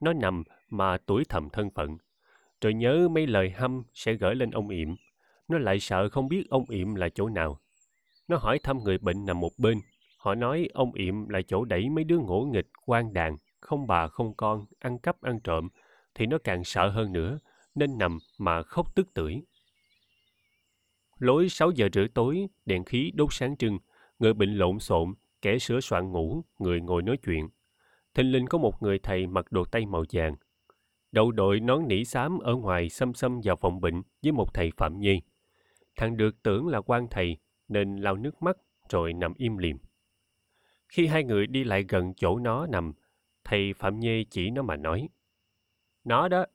Nó 0.00 0.12
nằm 0.12 0.42
mà 0.70 0.98
tuổi 1.06 1.24
thầm 1.28 1.48
thân 1.50 1.70
phận, 1.70 1.96
rồi 2.60 2.74
nhớ 2.74 3.08
mấy 3.08 3.26
lời 3.26 3.50
hăm 3.50 3.82
sẽ 3.94 4.14
gửi 4.14 4.34
lên 4.34 4.50
ông 4.50 4.68
yểm. 4.68 4.88
Nó 5.48 5.58
lại 5.58 5.80
sợ 5.80 6.08
không 6.08 6.28
biết 6.28 6.44
ông 6.50 6.64
yểm 6.68 6.94
là 6.94 7.08
chỗ 7.08 7.28
nào. 7.28 7.60
Nó 8.28 8.36
hỏi 8.36 8.58
thăm 8.58 8.78
người 8.84 8.98
bệnh 8.98 9.26
nằm 9.26 9.40
một 9.40 9.52
bên. 9.58 9.78
Họ 10.18 10.34
nói 10.34 10.68
ông 10.74 10.92
yểm 10.92 11.28
là 11.28 11.42
chỗ 11.48 11.64
đẩy 11.64 11.88
mấy 11.88 12.04
đứa 12.04 12.18
ngỗ 12.18 12.48
nghịch, 12.52 12.66
quan 12.86 13.12
đàn, 13.12 13.36
không 13.66 13.86
bà 13.86 14.08
không 14.08 14.34
con, 14.34 14.66
ăn 14.78 14.98
cắp 14.98 15.22
ăn 15.22 15.40
trộm, 15.40 15.68
thì 16.14 16.26
nó 16.26 16.38
càng 16.44 16.64
sợ 16.64 16.88
hơn 16.88 17.12
nữa, 17.12 17.38
nên 17.74 17.98
nằm 17.98 18.18
mà 18.38 18.62
khóc 18.62 18.94
tức 18.94 19.14
tưởi. 19.14 19.42
Lối 21.18 21.48
6 21.48 21.70
giờ 21.70 21.88
rưỡi 21.92 22.08
tối, 22.08 22.46
đèn 22.64 22.84
khí 22.84 23.12
đốt 23.14 23.28
sáng 23.32 23.56
trưng, 23.56 23.78
người 24.18 24.34
bệnh 24.34 24.54
lộn 24.54 24.78
xộn, 24.78 25.14
kẻ 25.42 25.58
sửa 25.58 25.80
soạn 25.80 26.12
ngủ, 26.12 26.42
người 26.58 26.80
ngồi 26.80 27.02
nói 27.02 27.16
chuyện. 27.16 27.48
Thình 28.14 28.32
linh 28.32 28.46
có 28.46 28.58
một 28.58 28.82
người 28.82 28.98
thầy 28.98 29.26
mặc 29.26 29.52
đồ 29.52 29.64
tây 29.64 29.86
màu 29.86 30.04
vàng. 30.12 30.36
Đầu 31.12 31.32
đội 31.32 31.60
nón 31.60 31.88
nỉ 31.88 32.04
xám 32.04 32.38
ở 32.38 32.54
ngoài 32.54 32.88
xăm 32.88 33.14
xăm 33.14 33.40
vào 33.44 33.56
phòng 33.56 33.80
bệnh 33.80 34.02
với 34.22 34.32
một 34.32 34.54
thầy 34.54 34.70
Phạm 34.76 35.00
Nhi. 35.00 35.20
Thằng 35.96 36.16
được 36.16 36.42
tưởng 36.42 36.66
là 36.66 36.80
quan 36.80 37.06
thầy, 37.10 37.36
nên 37.68 37.96
lau 37.96 38.16
nước 38.16 38.42
mắt 38.42 38.56
rồi 38.88 39.12
nằm 39.12 39.34
im 39.36 39.56
lìm. 39.56 39.78
Khi 40.88 41.06
hai 41.06 41.24
người 41.24 41.46
đi 41.46 41.64
lại 41.64 41.84
gần 41.88 42.14
chỗ 42.16 42.38
nó 42.38 42.66
nằm, 42.66 42.92
thầy 43.46 43.72
Phạm 43.72 44.00
Nhê 44.00 44.24
chỉ 44.30 44.50
nó 44.50 44.62
mà 44.62 44.76
nói. 44.76 45.08
Nó 46.04 46.28
đó, 46.28 46.46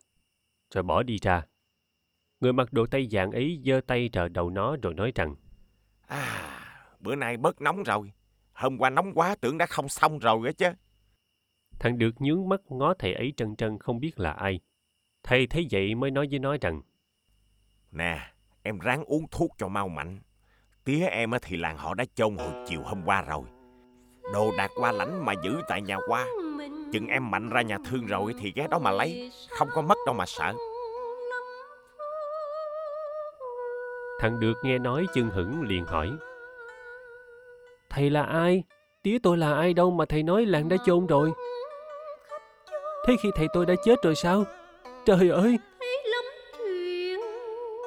rồi 0.74 0.84
bỏ 0.84 1.04
đi 1.04 1.18
ra. 1.22 1.46
Người 2.40 2.54
mặc 2.54 2.74
đồ 2.74 2.86
tây 2.86 3.08
dạng 3.12 3.32
ấy 3.32 3.62
giơ 3.66 3.82
tay 3.88 4.10
trợ 4.14 4.28
đầu 4.28 4.50
nó 4.50 4.76
rồi 4.82 4.94
nói 4.94 5.12
rằng 5.16 5.36
À, 6.08 6.60
bữa 7.00 7.16
nay 7.16 7.38
bớt 7.38 7.62
nóng 7.62 7.84
rồi. 7.84 8.12
Hôm 8.54 8.78
qua 8.78 8.90
nóng 8.90 9.14
quá 9.14 9.36
tưởng 9.42 9.58
đã 9.58 9.66
không 9.66 9.90
xong 9.90 10.20
rồi 10.20 10.40
á 10.46 10.52
chứ. 10.52 10.70
Thằng 11.80 11.98
được 11.98 12.22
nhướng 12.22 12.50
mắt 12.50 12.62
ngó 12.70 12.94
thầy 12.94 13.14
ấy 13.14 13.34
trân 13.38 13.56
trân 13.56 13.80
không 13.80 14.00
biết 14.00 14.20
là 14.20 14.32
ai. 14.32 14.60
Thầy 15.24 15.48
thấy 15.48 15.68
vậy 15.72 15.96
mới 15.96 16.12
nói 16.12 16.28
với 16.30 16.40
nó 16.40 16.56
rằng 16.62 16.82
Nè, 17.92 18.34
em 18.64 18.80
ráng 18.80 19.04
uống 19.04 19.26
thuốc 19.32 19.52
cho 19.58 19.68
mau 19.68 19.88
mạnh. 19.88 20.20
Tía 20.84 21.06
em 21.06 21.32
thì 21.42 21.58
làng 21.58 21.78
họ 21.78 21.94
đã 21.94 22.06
chôn 22.16 22.38
hồi 22.38 22.66
chiều 22.68 22.82
hôm 22.84 23.02
qua 23.06 23.22
rồi. 23.22 23.44
Đồ 24.34 24.52
đạc 24.58 24.72
qua 24.76 24.92
lãnh 24.92 25.26
mà 25.26 25.34
giữ 25.44 25.62
tại 25.68 25.82
nhà 25.82 25.98
qua. 26.08 26.28
Chừng 26.92 27.08
em 27.08 27.32
mạnh 27.32 27.50
ra 27.50 27.62
nhà 27.62 27.78
thương 27.90 28.06
rồi 28.06 28.34
thì 28.40 28.54
ghé 28.56 28.68
đó 28.72 28.80
mà 28.80 28.92
lấy. 28.92 29.32
Không 29.50 29.68
có 29.74 29.82
mất 29.82 29.98
đâu 30.06 30.16
mà 30.16 30.26
sợ. 30.26 30.54
Thằng 34.20 34.40
được 34.40 34.54
nghe 34.64 34.78
nói 34.78 35.06
chân 35.14 35.30
hững 35.30 35.62
liền 35.62 35.86
hỏi. 35.86 36.12
Thầy 37.90 38.10
là 38.10 38.24
ai? 38.24 38.64
Tía 39.04 39.18
tôi 39.24 39.38
là 39.38 39.54
ai 39.54 39.74
đâu 39.74 39.92
mà 39.92 40.06
thầy 40.06 40.24
nói 40.24 40.46
làng 40.46 40.70
đã 40.70 40.78
chôn 40.86 41.08
rồi. 41.08 41.32
Thế 43.08 43.16
khi 43.24 43.30
thầy 43.36 43.48
tôi 43.54 43.66
đã 43.66 43.74
chết 43.84 44.02
rồi 44.04 44.16
sao? 44.16 44.44
Trời 45.06 45.30
ơi! 45.30 45.58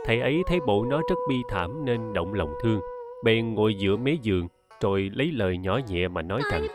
Thầy 0.05 0.21
ấy 0.21 0.43
thấy 0.47 0.61
bộ 0.67 0.85
nó 0.85 1.01
rất 1.09 1.17
bi 1.29 1.37
thảm 1.49 1.85
nên 1.85 2.13
động 2.13 2.35
lòng 2.35 2.55
thương. 2.63 2.81
Bèn 3.25 3.55
ngồi 3.55 3.75
giữa 3.75 3.97
mé 3.97 4.13
giường, 4.23 4.49
rồi 4.81 5.11
lấy 5.15 5.33
lời 5.33 5.59
nhỏ 5.59 5.81
nhẹ 5.89 6.09
mà 6.09 6.23
nói 6.23 6.43
rằng 6.51 6.67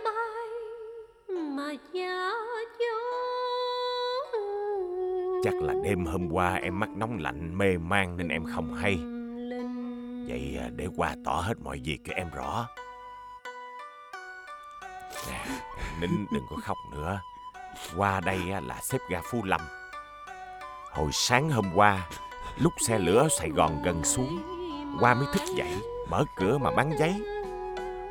Chắc 5.50 5.62
là 5.62 5.74
đêm 5.84 6.06
hôm 6.06 6.30
qua 6.32 6.54
em 6.54 6.80
mắc 6.80 6.90
nóng 6.90 7.18
lạnh 7.20 7.58
mê 7.58 7.78
man 7.78 8.18
nên 8.18 8.28
em 8.28 8.44
không 8.56 8.74
hay. 8.74 9.00
Vậy 10.28 10.58
à, 10.62 10.70
để 10.76 10.88
qua 10.96 11.16
tỏ 11.26 11.34
hết 11.34 11.54
mọi 11.64 11.82
việc 11.84 12.00
cho 12.08 12.14
em 12.14 12.30
rõ. 12.36 12.68
Nè, 15.30 15.46
Nín 16.02 16.10
đừng 16.32 16.44
có 16.50 16.56
khóc 16.64 16.78
nữa. 16.92 17.22
Qua 17.98 18.20
đây 18.20 18.40
à, 18.52 18.60
là 18.60 18.80
xếp 18.82 18.98
ga 19.10 19.22
Phú 19.32 19.44
Lâm. 19.44 19.62
Hồi 20.92 21.10
sáng 21.12 21.50
hôm 21.50 21.66
qua, 21.76 22.08
lúc 22.58 22.74
xe 22.88 23.00
lửa 23.00 23.28
Sài 23.40 23.50
Gòn 23.50 23.82
gần 23.84 24.04
xuống, 24.04 24.40
qua 25.00 25.14
mới 25.14 25.26
thức 25.34 25.44
dậy, 25.58 25.74
mở 26.10 26.24
cửa 26.36 26.58
mà 26.58 26.72
bán 26.72 26.92
giấy. 27.00 27.24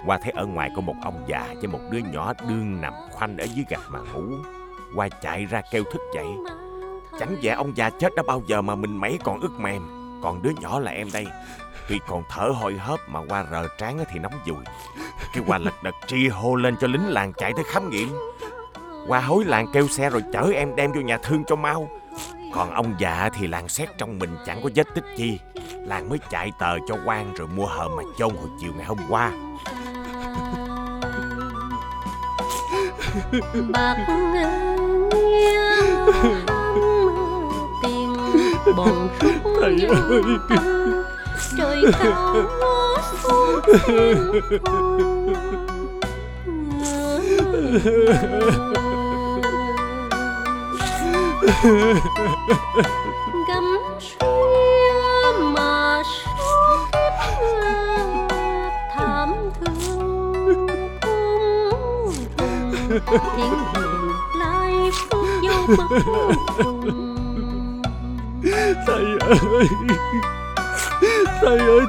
Qua 0.06 0.18
thấy 0.22 0.32
ở 0.32 0.46
ngoài 0.46 0.70
có 0.76 0.80
một 0.80 0.94
ông 1.02 1.24
già 1.28 1.54
với 1.56 1.66
một 1.66 1.80
đứa 1.90 1.98
nhỏ 1.98 2.32
đương 2.48 2.80
nằm 2.80 2.94
khoanh 3.10 3.36
ở 3.36 3.44
dưới 3.44 3.64
gạch 3.68 3.84
mà 3.88 3.98
ngủ. 4.00 4.24
Qua 4.94 5.08
chạy 5.08 5.44
ra 5.44 5.62
kêu 5.72 5.84
thức 5.84 6.00
dậy. 6.14 6.26
Chẳng 7.18 7.36
dạ 7.40 7.54
ông 7.54 7.76
già 7.76 7.90
chết 7.90 8.14
đã 8.16 8.22
bao 8.26 8.42
giờ 8.46 8.62
mà 8.62 8.74
mình 8.74 8.96
mấy 8.96 9.18
còn 9.24 9.40
ướt 9.40 9.52
mềm. 9.58 9.88
Còn 10.22 10.42
đứa 10.42 10.50
nhỏ 10.60 10.80
là 10.80 10.90
em 10.90 11.08
đây. 11.12 11.26
Tuy 11.88 11.98
còn 12.08 12.22
thở 12.28 12.52
hôi 12.54 12.74
hớp 12.78 13.00
mà 13.08 13.20
qua 13.28 13.46
rờ 13.50 13.68
trán 13.78 14.04
thì 14.12 14.18
nóng 14.18 14.40
dùi. 14.46 14.64
Cái 15.34 15.44
qua 15.46 15.58
lật 15.58 15.82
đật 15.82 15.94
tri 16.06 16.28
hô 16.28 16.54
lên 16.54 16.76
cho 16.80 16.86
lính 16.86 17.08
làng 17.08 17.32
chạy 17.32 17.52
tới 17.52 17.64
khám 17.64 17.90
nghiệm. 17.90 18.08
Qua 19.06 19.20
hối 19.20 19.44
làng 19.44 19.66
kêu 19.72 19.88
xe 19.88 20.10
rồi 20.10 20.22
chở 20.32 20.50
em 20.54 20.76
đem 20.76 20.92
vô 20.92 21.00
nhà 21.00 21.18
thương 21.22 21.44
cho 21.44 21.56
mau. 21.56 21.88
Còn 22.54 22.70
ông 22.70 22.94
già 22.98 23.30
thì 23.34 23.46
làng 23.46 23.68
xét 23.68 23.88
trong 23.98 24.18
mình 24.18 24.36
chẳng 24.46 24.60
có 24.62 24.70
vết 24.74 24.86
tích 24.94 25.04
chi. 25.16 25.38
Làng 25.72 26.08
mới 26.08 26.18
chạy 26.30 26.52
tờ 26.58 26.78
cho 26.88 26.96
quan 27.06 27.34
rồi 27.34 27.48
mua 27.48 27.66
hờ 27.66 27.88
mà 27.88 28.02
chôn 28.18 28.30
hồi 28.30 28.48
chiều 28.60 28.72
ngày 28.76 28.86
hôm 28.86 28.98
qua. 29.08 29.32
bạc 33.72 33.96
ngang 34.08 34.68
bồng 38.76 39.08
Thầy 39.60 39.76
ơi. 39.88 40.22
trời 41.58 41.82
cao 42.02 42.44
xuống 43.22 43.60
gấm 53.48 53.78
xuya 54.00 55.32
mà 55.42 56.02
kiếp 56.92 57.12
thảm 58.96 59.34
thương. 59.60 60.66
Cùng 63.06 63.18
tiếng 63.36 63.58
hiền 63.74 64.10
lai 64.40 64.72
phương 65.10 65.40
dâu 65.42 65.76
cùng 66.62 67.07
Thầy 68.98 69.16
ơi. 69.20 69.68
Thầy 71.40 71.58
ơi 71.58 71.80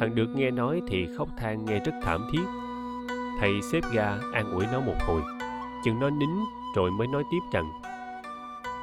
Thằng 0.00 0.14
được 0.14 0.26
nghe 0.34 0.50
nói 0.50 0.82
thì 0.88 1.08
khóc 1.18 1.28
than 1.38 1.64
nghe 1.64 1.78
rất 1.78 1.92
thảm 2.02 2.28
thiết. 2.32 2.44
Thầy 3.40 3.52
xếp 3.72 3.80
ga 3.92 4.18
an 4.34 4.52
ủi 4.52 4.66
nó 4.72 4.80
một 4.80 4.96
hồi. 5.06 5.22
Chừng 5.84 6.00
nó 6.00 6.10
nín 6.10 6.30
rồi 6.74 6.90
mới 6.90 7.06
nói 7.06 7.24
tiếp 7.30 7.40
rằng 7.52 7.72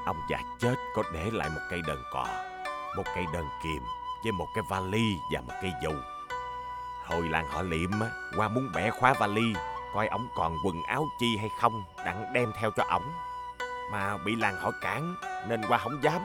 Ông 0.05 0.17
già 0.29 0.39
chết 0.59 0.75
có 0.95 1.03
để 1.13 1.29
lại 1.33 1.49
một 1.49 1.61
cây 1.69 1.81
đờn 1.87 1.97
cò, 2.11 2.27
một 2.97 3.03
cây 3.15 3.25
đờn 3.33 3.43
kìm 3.63 3.81
với 4.23 4.31
một 4.31 4.47
cái 4.55 4.63
vali 4.69 5.17
và 5.31 5.41
một 5.41 5.53
cây 5.61 5.71
dù. 5.83 5.91
Hồi 7.05 7.29
làng 7.29 7.47
họ 7.49 7.61
liệm 7.61 7.99
á, 7.99 8.07
qua 8.37 8.47
muốn 8.47 8.69
bẻ 8.73 8.89
khóa 8.89 9.13
vali, 9.13 9.53
coi 9.93 10.07
ổng 10.07 10.27
còn 10.35 10.57
quần 10.65 10.83
áo 10.83 11.05
chi 11.19 11.37
hay 11.37 11.49
không, 11.61 11.83
đặng 12.05 12.33
đem 12.33 12.51
theo 12.59 12.71
cho 12.71 12.83
ổng. 12.89 13.11
Mà 13.91 14.17
bị 14.17 14.35
làng 14.35 14.55
họ 14.55 14.71
cản 14.81 15.15
nên 15.47 15.61
qua 15.67 15.77
không 15.77 16.03
dám. 16.03 16.21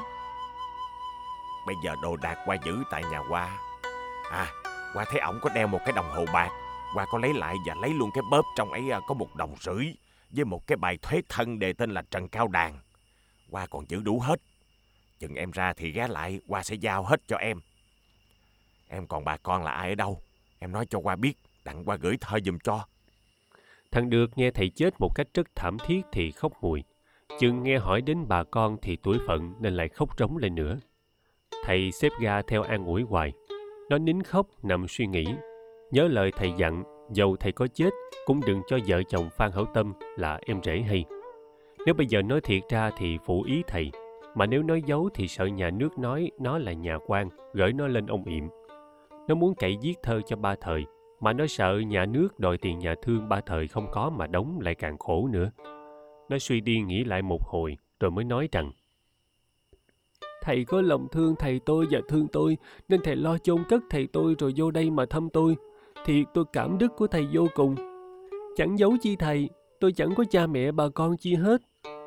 Bây 1.66 1.76
giờ 1.85 1.95
đồ 2.02 2.16
đạc 2.16 2.37
qua 2.47 2.57
giữ 2.64 2.83
tại 2.90 3.04
nhà 3.11 3.23
qua. 3.28 3.49
À, 4.30 4.47
qua 4.95 5.04
thấy 5.11 5.21
ổng 5.21 5.38
có 5.42 5.50
đeo 5.54 5.66
một 5.66 5.80
cái 5.85 5.92
đồng 5.92 6.11
hồ 6.11 6.25
bạc, 6.33 6.50
qua 6.95 7.07
có 7.11 7.18
lấy 7.18 7.35
lại 7.35 7.54
và 7.66 7.75
lấy 7.75 7.90
luôn 7.95 8.11
cái 8.14 8.23
bóp 8.30 8.45
trong 8.57 8.71
ấy 8.71 8.90
à, 8.90 9.00
có 9.09 9.14
một 9.14 9.37
đồng 9.37 9.54
rưỡi 9.61 9.87
với 10.30 10.45
một 10.45 10.66
cái 10.66 10.76
bài 10.76 10.99
thuế 11.02 11.21
thân 11.28 11.59
đề 11.59 11.73
tên 11.73 11.90
là 11.90 12.02
Trần 12.11 12.28
Cao 12.28 12.49
Đàn. 12.49 12.78
Qua 13.50 13.66
còn 13.66 13.85
giữ 13.88 14.00
đủ 14.00 14.21
hết. 14.21 14.40
Chừng 15.18 15.35
em 15.35 15.50
ra 15.50 15.73
thì 15.73 15.90
ghé 15.90 16.09
lại, 16.09 16.40
Qua 16.47 16.62
sẽ 16.62 16.75
giao 16.75 17.02
hết 17.02 17.21
cho 17.26 17.37
em. 17.37 17.61
Em 18.88 19.07
còn 19.07 19.25
bà 19.25 19.37
con 19.37 19.64
là 19.64 19.71
ai 19.71 19.88
ở 19.88 19.95
đâu? 19.95 20.23
Em 20.59 20.73
nói 20.73 20.87
cho 20.90 20.99
Qua 20.99 21.16
biết, 21.16 21.35
đặng 21.64 21.85
Qua 21.85 21.97
gửi 21.97 22.16
thơ 22.21 22.38
giùm 22.45 22.59
cho. 22.64 22.87
Thằng 23.90 24.11
được 24.11 24.38
nghe 24.38 24.50
thầy 24.50 24.68
chết 24.68 24.95
một 24.99 25.14
cách 25.14 25.26
rất 25.35 25.47
thảm 25.54 25.76
thiết 25.87 26.02
thì 26.12 26.30
khóc 26.30 26.52
mùi. 26.61 26.85
Chừng 27.40 27.62
nghe 27.62 27.78
hỏi 27.78 28.00
đến 28.00 28.28
bà 28.28 28.45
con 28.45 28.76
thì 28.83 28.97
tuổi 29.02 29.18
phận 29.26 29.54
nên 29.61 29.75
lại 29.75 29.88
khóc 29.88 30.16
trống 30.16 30.37
lên 30.37 30.54
nữa. 30.54 30.78
Thầy 31.64 31.92
xếp 31.92 32.09
ga 32.21 32.42
theo 32.42 32.62
an 32.62 32.85
ủi 32.85 33.02
hoài. 33.02 33.33
Nó 33.90 33.99
nín 33.99 34.23
khóc 34.23 34.47
nằm 34.62 34.88
suy 34.88 35.07
nghĩ. 35.07 35.25
Nhớ 35.90 36.09
lời 36.09 36.33
thầy 36.37 36.52
dặn, 36.57 36.83
dầu 37.12 37.37
thầy 37.37 37.52
có 37.52 37.66
chết 37.66 37.90
cũng 38.26 38.40
đừng 38.47 38.62
cho 38.66 38.78
vợ 38.87 39.02
chồng 39.02 39.28
Phan 39.30 39.50
Hữu 39.52 39.64
Tâm 39.75 39.92
là 40.16 40.40
em 40.47 40.61
rể 40.62 40.80
hay. 40.80 41.04
Nếu 41.87 41.95
bây 41.95 42.07
giờ 42.07 42.23
nói 42.23 42.40
thiệt 42.40 42.62
ra 42.68 42.90
thì 42.99 43.18
phụ 43.25 43.42
ý 43.42 43.62
thầy, 43.66 43.90
mà 44.35 44.47
nếu 44.47 44.62
nói 44.62 44.83
giấu 44.87 45.09
thì 45.14 45.28
sợ 45.28 45.47
nhà 45.47 45.71
nước 45.71 45.99
nói 45.99 46.30
nó 46.38 46.59
là 46.59 46.73
nhà 46.73 46.99
quan, 47.07 47.28
gửi 47.54 47.73
nó 47.73 47.87
lên 47.87 48.07
ông 48.07 48.25
yểm 48.25 48.45
Nó 49.28 49.35
muốn 49.35 49.54
cậy 49.54 49.76
viết 49.83 49.95
thơ 50.02 50.21
cho 50.26 50.37
ba 50.37 50.54
thời, 50.61 50.85
mà 51.21 51.33
nó 51.33 51.47
sợ 51.47 51.78
nhà 51.87 52.07
nước 52.07 52.40
đòi 52.40 52.59
tiền 52.59 52.78
nhà 52.78 52.95
thương 53.02 53.28
ba 53.28 53.40
thời 53.40 53.68
không 53.68 53.87
có 53.92 54.11
mà 54.11 54.26
đóng 54.26 54.61
lại 54.61 54.75
càng 54.75 54.99
khổ 54.99 55.28
nữa. 55.33 55.50
Nó 56.28 56.38
suy 56.38 56.61
đi 56.61 56.80
nghĩ 56.80 57.04
lại 57.04 57.23
một 57.23 57.40
hồi 57.42 57.76
rồi 58.00 58.11
mới 58.11 58.25
nói 58.25 58.49
rằng 58.52 58.73
Thầy 60.49 60.64
có 60.64 60.81
lòng 60.81 61.09
thương 61.12 61.35
thầy 61.38 61.61
tôi 61.67 61.87
và 61.90 62.00
thương 62.09 62.26
tôi 62.28 62.57
nên 62.88 63.00
thầy 63.05 63.17
lo 63.17 63.38
chôn 63.38 63.64
cất 63.69 63.83
thầy 63.90 64.07
tôi 64.07 64.35
rồi 64.38 64.52
vô 64.57 64.71
đây 64.71 64.90
mà 64.90 65.07
thăm 65.07 65.28
tôi. 65.31 65.57
thì 66.05 66.25
tôi 66.35 66.45
cảm 66.52 66.78
đức 66.78 66.97
của 66.97 67.07
thầy 67.07 67.26
vô 67.33 67.47
cùng. 67.55 67.75
Chẳng 68.57 68.78
giấu 68.78 68.93
chi 69.00 69.17
thầy, 69.17 69.49
tôi 69.81 69.93
chẳng 69.93 70.14
có 70.14 70.25
cha 70.31 70.47
mẹ 70.47 70.73
bà 70.73 70.88
con 70.88 71.17
chi 71.17 71.35
hết. 71.35 71.62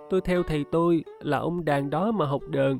Tôi 0.10 0.22
theo 0.22 0.44
thầy 0.44 0.64
tôi 0.72 1.04
là 1.20 1.38
ông 1.38 1.66
đàn 1.66 1.90
đó 1.90 2.12
mà 2.12 2.26
học 2.26 2.42
đờn. 2.50 2.80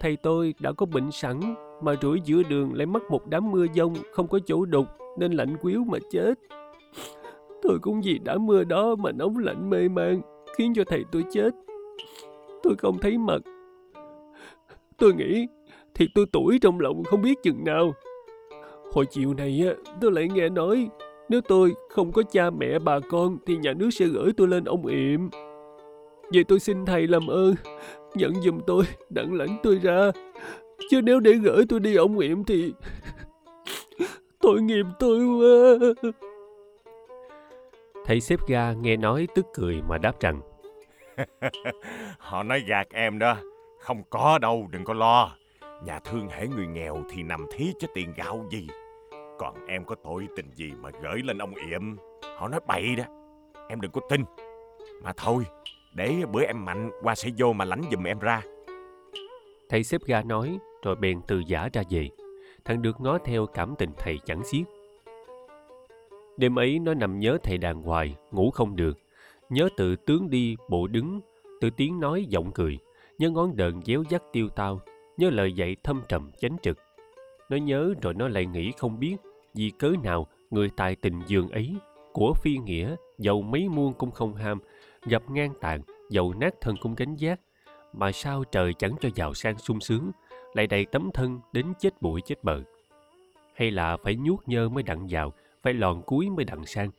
Thầy 0.00 0.16
tôi 0.16 0.54
đã 0.60 0.72
có 0.72 0.86
bệnh 0.86 1.10
sẵn 1.10 1.40
mà 1.82 1.94
rủi 2.02 2.20
giữa 2.24 2.42
đường 2.42 2.74
lại 2.74 2.86
mắc 2.86 3.02
một 3.10 3.26
đám 3.28 3.50
mưa 3.50 3.66
giông 3.72 3.94
không 4.12 4.28
có 4.28 4.38
chỗ 4.46 4.64
đục 4.64 4.86
nên 5.18 5.32
lạnh 5.32 5.56
quýu 5.56 5.84
mà 5.84 5.98
chết. 6.10 6.34
Tôi 7.62 7.78
cũng 7.82 8.00
vì 8.04 8.18
đám 8.24 8.46
mưa 8.46 8.64
đó 8.64 8.94
mà 8.94 9.12
nóng 9.12 9.38
lạnh 9.38 9.70
mê 9.70 9.88
man 9.88 10.20
khiến 10.56 10.72
cho 10.74 10.84
thầy 10.86 11.04
tôi 11.12 11.24
chết. 11.32 11.50
Tôi 12.62 12.74
không 12.78 12.98
thấy 12.98 13.18
mặt. 13.18 13.42
Tôi 15.00 15.14
nghĩ 15.14 15.46
thì 15.94 16.08
tôi 16.14 16.26
tuổi 16.32 16.58
trong 16.62 16.80
lòng 16.80 17.04
không 17.04 17.22
biết 17.22 17.42
chừng 17.42 17.64
nào. 17.64 17.94
Hồi 18.92 19.06
chiều 19.10 19.34
này 19.34 19.62
á, 19.66 19.72
tôi 20.00 20.12
lại 20.12 20.28
nghe 20.34 20.48
nói 20.48 20.88
nếu 21.28 21.40
tôi 21.40 21.74
không 21.88 22.12
có 22.12 22.22
cha 22.22 22.50
mẹ 22.50 22.78
bà 22.78 22.98
con 23.10 23.38
thì 23.46 23.56
nhà 23.56 23.72
nước 23.72 23.90
sẽ 23.90 24.06
gửi 24.06 24.32
tôi 24.36 24.48
lên 24.48 24.64
ông 24.64 24.86
Yệm. 24.86 25.30
Vậy 26.32 26.44
tôi 26.44 26.60
xin 26.60 26.84
thầy 26.86 27.06
làm 27.06 27.26
ơn, 27.26 27.54
Nhận 28.14 28.34
giùm 28.34 28.60
tôi, 28.66 28.84
đặng 29.10 29.34
lãnh 29.34 29.56
tôi 29.62 29.78
ra. 29.82 30.10
Chứ 30.90 31.00
nếu 31.02 31.20
để 31.20 31.32
gửi 31.32 31.64
tôi 31.68 31.80
đi 31.80 31.96
ổng 31.96 32.18
nghiệm 32.18 32.44
thì... 32.44 32.72
Tội 34.40 34.62
nghiệp 34.62 34.86
tôi 34.98 35.26
quá. 35.26 35.92
Thầy 38.04 38.20
xếp 38.20 38.40
ga 38.48 38.72
nghe 38.72 38.96
nói 38.96 39.28
tức 39.34 39.46
cười 39.54 39.82
mà 39.88 39.98
đáp 39.98 40.20
rằng 40.20 40.40
Họ 42.18 42.42
nói 42.42 42.64
gạt 42.68 42.86
em 42.90 43.18
đó. 43.18 43.36
Không 43.80 44.02
có 44.10 44.38
đâu, 44.38 44.68
đừng 44.70 44.84
có 44.84 44.94
lo. 44.94 45.36
Nhà 45.84 45.98
thương 45.98 46.28
hễ 46.28 46.48
người 46.48 46.66
nghèo 46.66 47.02
thì 47.10 47.22
nằm 47.22 47.46
thí 47.52 47.72
cho 47.78 47.88
tiền 47.94 48.12
gạo 48.16 48.44
gì. 48.50 48.68
Còn 49.38 49.66
em 49.66 49.84
có 49.84 49.94
tội 50.04 50.28
tình 50.36 50.50
gì 50.54 50.72
mà 50.80 50.90
gửi 51.02 51.22
lên 51.24 51.38
ông 51.38 51.54
Yệm. 51.54 51.96
Họ 52.36 52.48
nói 52.48 52.60
bậy 52.66 52.96
đó. 52.96 53.04
Em 53.68 53.80
đừng 53.80 53.90
có 53.90 54.00
tin. 54.10 54.24
Mà 55.02 55.12
thôi, 55.16 55.44
để 55.94 56.16
bữa 56.32 56.42
em 56.42 56.64
mạnh 56.64 56.90
qua 57.02 57.14
sẽ 57.14 57.30
vô 57.38 57.52
mà 57.52 57.64
lãnh 57.64 57.82
giùm 57.90 58.04
em 58.04 58.18
ra. 58.18 58.42
Thầy 59.68 59.84
xếp 59.84 60.00
ga 60.06 60.22
nói 60.22 60.58
rồi 60.82 60.96
bèn 60.96 61.20
từ 61.26 61.42
giả 61.46 61.68
ra 61.72 61.82
về. 61.90 62.08
Thằng 62.64 62.82
được 62.82 63.00
ngó 63.00 63.18
theo 63.18 63.46
cảm 63.46 63.74
tình 63.78 63.90
thầy 63.98 64.18
chẳng 64.24 64.44
xiết. 64.44 64.66
Đêm 66.36 66.58
ấy 66.58 66.78
nó 66.78 66.94
nằm 66.94 67.20
nhớ 67.20 67.38
thầy 67.42 67.58
đàng 67.58 67.82
hoài, 67.82 68.16
ngủ 68.30 68.50
không 68.50 68.76
được. 68.76 68.98
Nhớ 69.48 69.68
tự 69.76 69.96
tướng 69.96 70.30
đi, 70.30 70.56
bộ 70.68 70.86
đứng, 70.86 71.20
tự 71.60 71.70
tiếng 71.70 72.00
nói 72.00 72.24
giọng 72.28 72.52
cười. 72.52 72.78
Nhớ 73.20 73.30
ngón 73.30 73.56
đờn 73.56 73.82
déo 73.84 74.02
dắt 74.08 74.22
tiêu 74.32 74.48
tao, 74.48 74.80
nhớ 75.16 75.30
lời 75.30 75.52
dạy 75.52 75.76
thâm 75.84 76.02
trầm 76.08 76.30
chánh 76.40 76.56
trực. 76.62 76.78
Nó 77.48 77.56
nhớ 77.56 77.94
rồi 78.02 78.14
nó 78.14 78.28
lại 78.28 78.46
nghĩ 78.46 78.72
không 78.78 79.00
biết 79.00 79.16
vì 79.54 79.70
cớ 79.78 79.92
nào 80.02 80.26
người 80.50 80.70
tài 80.76 80.96
tình 80.96 81.20
giường 81.26 81.48
ấy 81.48 81.76
của 82.12 82.34
phi 82.34 82.56
nghĩa 82.56 82.96
dầu 83.18 83.42
mấy 83.42 83.68
muôn 83.68 83.92
cũng 83.92 84.10
không 84.10 84.34
ham 84.34 84.58
gặp 85.06 85.30
ngang 85.30 85.52
tàn 85.60 85.80
dầu 86.10 86.34
nát 86.40 86.54
thân 86.60 86.76
cũng 86.80 86.94
gánh 86.94 87.16
giác 87.16 87.40
mà 87.92 88.12
sao 88.12 88.44
trời 88.44 88.74
chẳng 88.74 88.92
cho 89.00 89.08
giàu 89.14 89.34
sang 89.34 89.58
sung 89.58 89.80
sướng 89.80 90.10
lại 90.54 90.66
đầy 90.66 90.86
tấm 90.86 91.10
thân 91.14 91.40
đến 91.52 91.66
chết 91.78 92.02
bụi 92.02 92.20
chết 92.20 92.44
bờ 92.44 92.62
hay 93.54 93.70
là 93.70 93.96
phải 93.96 94.16
nhuốc 94.16 94.48
nhơ 94.48 94.68
mới 94.68 94.82
đặng 94.82 95.10
giàu 95.10 95.32
phải 95.62 95.74
lòn 95.74 96.02
cuối 96.02 96.30
mới 96.30 96.44
đặng 96.44 96.66
sang? 96.66 96.90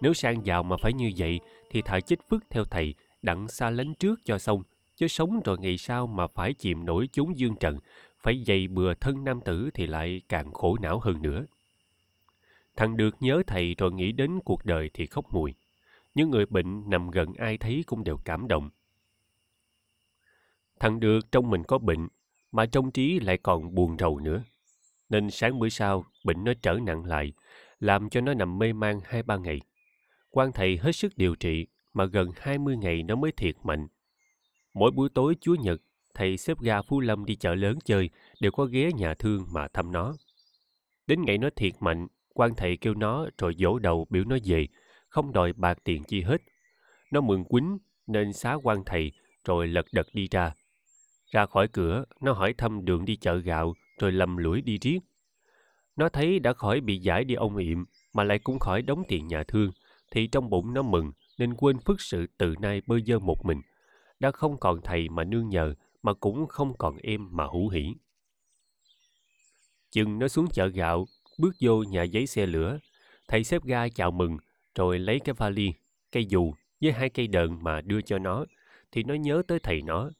Nếu 0.00 0.14
sang 0.14 0.46
giàu 0.46 0.62
mà 0.62 0.76
phải 0.82 0.92
như 0.92 1.12
vậy 1.16 1.40
thì 1.70 1.82
thà 1.82 2.00
chích 2.00 2.28
phước 2.30 2.42
theo 2.50 2.64
thầy 2.64 2.94
đặng 3.22 3.48
xa 3.48 3.70
lánh 3.70 3.94
trước 3.94 4.20
cho 4.24 4.38
xong 4.38 4.62
chứ 4.96 5.08
sống 5.08 5.40
rồi 5.44 5.58
ngày 5.58 5.78
sau 5.78 6.06
mà 6.06 6.26
phải 6.26 6.54
chìm 6.54 6.84
nổi 6.84 7.08
chốn 7.12 7.38
dương 7.38 7.56
trần, 7.60 7.78
phải 8.18 8.44
dày 8.46 8.68
bừa 8.68 8.94
thân 8.94 9.24
nam 9.24 9.40
tử 9.44 9.70
thì 9.74 9.86
lại 9.86 10.22
càng 10.28 10.52
khổ 10.52 10.76
não 10.82 10.98
hơn 10.98 11.22
nữa. 11.22 11.46
Thằng 12.76 12.96
được 12.96 13.16
nhớ 13.20 13.42
thầy 13.46 13.74
rồi 13.78 13.92
nghĩ 13.92 14.12
đến 14.12 14.40
cuộc 14.44 14.64
đời 14.64 14.90
thì 14.94 15.06
khóc 15.06 15.34
mùi. 15.34 15.54
Những 16.14 16.30
người 16.30 16.46
bệnh 16.46 16.90
nằm 16.90 17.10
gần 17.10 17.32
ai 17.38 17.58
thấy 17.58 17.84
cũng 17.86 18.04
đều 18.04 18.16
cảm 18.16 18.48
động. 18.48 18.70
Thằng 20.80 21.00
được 21.00 21.32
trong 21.32 21.50
mình 21.50 21.62
có 21.64 21.78
bệnh, 21.78 22.08
mà 22.52 22.66
trong 22.66 22.90
trí 22.90 23.20
lại 23.20 23.38
còn 23.38 23.74
buồn 23.74 23.96
rầu 23.98 24.18
nữa. 24.18 24.44
Nên 25.08 25.30
sáng 25.30 25.58
bữa 25.58 25.68
sau, 25.68 26.04
bệnh 26.24 26.44
nó 26.44 26.52
trở 26.62 26.78
nặng 26.82 27.04
lại, 27.04 27.32
làm 27.80 28.10
cho 28.10 28.20
nó 28.20 28.34
nằm 28.34 28.58
mê 28.58 28.72
man 28.72 29.00
hai 29.04 29.22
ba 29.22 29.36
ngày. 29.36 29.60
Quan 30.30 30.52
thầy 30.52 30.76
hết 30.76 30.92
sức 30.92 31.12
điều 31.16 31.34
trị, 31.34 31.66
mà 31.94 32.04
gần 32.04 32.30
hai 32.36 32.58
mươi 32.58 32.76
ngày 32.76 33.02
nó 33.02 33.16
mới 33.16 33.32
thiệt 33.32 33.56
mạnh 33.62 33.88
mỗi 34.74 34.90
buổi 34.90 35.08
tối 35.14 35.36
chúa 35.40 35.54
nhật, 35.54 35.80
thầy 36.14 36.36
xếp 36.36 36.60
ga 36.60 36.82
phú 36.82 37.00
lâm 37.00 37.24
đi 37.24 37.36
chợ 37.36 37.54
lớn 37.54 37.78
chơi, 37.84 38.10
đều 38.40 38.52
có 38.52 38.64
ghé 38.64 38.90
nhà 38.92 39.14
thương 39.14 39.46
mà 39.52 39.68
thăm 39.68 39.92
nó. 39.92 40.14
Đến 41.06 41.22
ngày 41.24 41.38
nó 41.38 41.48
thiệt 41.56 41.72
mạnh, 41.80 42.06
quan 42.34 42.54
thầy 42.56 42.76
kêu 42.76 42.94
nó 42.94 43.26
rồi 43.38 43.54
dỗ 43.58 43.78
đầu 43.78 44.06
biểu 44.10 44.24
nó 44.24 44.36
về, 44.44 44.68
không 45.08 45.32
đòi 45.32 45.52
bạc 45.52 45.78
tiền 45.84 46.04
chi 46.04 46.22
hết. 46.22 46.42
Nó 47.10 47.20
mừng 47.20 47.44
quýnh, 47.44 47.78
nên 48.06 48.32
xá 48.32 48.54
quan 48.62 48.82
thầy 48.86 49.12
rồi 49.44 49.68
lật 49.68 49.86
đật 49.92 50.06
đi 50.12 50.28
ra. 50.30 50.54
Ra 51.30 51.46
khỏi 51.46 51.68
cửa, 51.68 52.04
nó 52.20 52.32
hỏi 52.32 52.54
thăm 52.58 52.84
đường 52.84 53.04
đi 53.04 53.16
chợ 53.16 53.36
gạo 53.36 53.74
rồi 53.98 54.12
lầm 54.12 54.36
lũi 54.36 54.62
đi 54.62 54.78
riết. 54.78 54.98
Nó 55.96 56.08
thấy 56.08 56.38
đã 56.38 56.52
khỏi 56.52 56.80
bị 56.80 56.98
giải 56.98 57.24
đi 57.24 57.34
ông 57.34 57.56
yệm, 57.56 57.84
mà 58.14 58.24
lại 58.24 58.38
cũng 58.38 58.58
khỏi 58.58 58.82
đóng 58.82 59.02
tiền 59.08 59.28
nhà 59.28 59.42
thương, 59.48 59.70
thì 60.10 60.26
trong 60.26 60.50
bụng 60.50 60.74
nó 60.74 60.82
mừng, 60.82 61.12
nên 61.38 61.54
quên 61.54 61.78
phức 61.78 62.00
sự 62.00 62.26
từ 62.38 62.54
nay 62.60 62.82
bơ 62.86 63.00
dơ 63.06 63.18
một 63.18 63.44
mình 63.44 63.60
đã 64.22 64.30
không 64.30 64.60
còn 64.60 64.80
thầy 64.82 65.08
mà 65.08 65.24
nương 65.24 65.48
nhờ, 65.48 65.74
mà 66.02 66.14
cũng 66.14 66.46
không 66.46 66.74
còn 66.78 66.96
em 66.96 67.28
mà 67.30 67.44
hữu 67.46 67.68
hỉ 67.68 67.94
chừng 69.92 70.18
nó 70.18 70.28
xuống 70.28 70.46
chợ 70.52 70.66
gạo, 70.66 71.06
bước 71.38 71.54
vô 71.60 71.82
nhà 71.82 72.02
giấy 72.02 72.26
xe 72.26 72.46
lửa. 72.46 72.78
Thầy 73.28 73.44
xếp 73.44 73.64
ga 73.64 73.88
chào 73.88 74.10
mừng, 74.10 74.38
rồi 74.74 74.98
lấy 74.98 75.20
cái 75.20 75.34
vali, 75.34 75.72
cây 76.12 76.24
dù 76.24 76.54
với 76.80 76.92
hai 76.92 77.08
cây 77.08 77.26
đờn 77.26 77.58
mà 77.62 77.80
đưa 77.80 78.00
cho 78.00 78.18
nó. 78.18 78.44
Thì 78.92 79.02
nó 79.02 79.14
nhớ 79.14 79.42
tới 79.48 79.58
thầy 79.58 79.82
nó. 79.82 80.10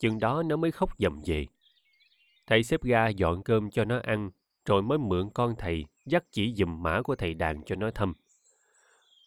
Chừng 0.00 0.18
đó 0.18 0.42
nó 0.42 0.56
mới 0.56 0.70
khóc 0.70 0.98
dầm 0.98 1.20
về. 1.26 1.46
Thầy 2.46 2.62
xếp 2.62 2.82
ga 2.82 3.08
dọn 3.08 3.42
cơm 3.42 3.70
cho 3.70 3.84
nó 3.84 4.00
ăn, 4.02 4.30
rồi 4.64 4.82
mới 4.82 4.98
mượn 4.98 5.30
con 5.34 5.54
thầy 5.58 5.84
dắt 6.06 6.24
chỉ 6.32 6.54
dùm 6.54 6.82
mã 6.82 7.02
của 7.02 7.16
thầy 7.16 7.34
đàn 7.34 7.64
cho 7.64 7.76
nó 7.76 7.90
thăm. 7.90 8.12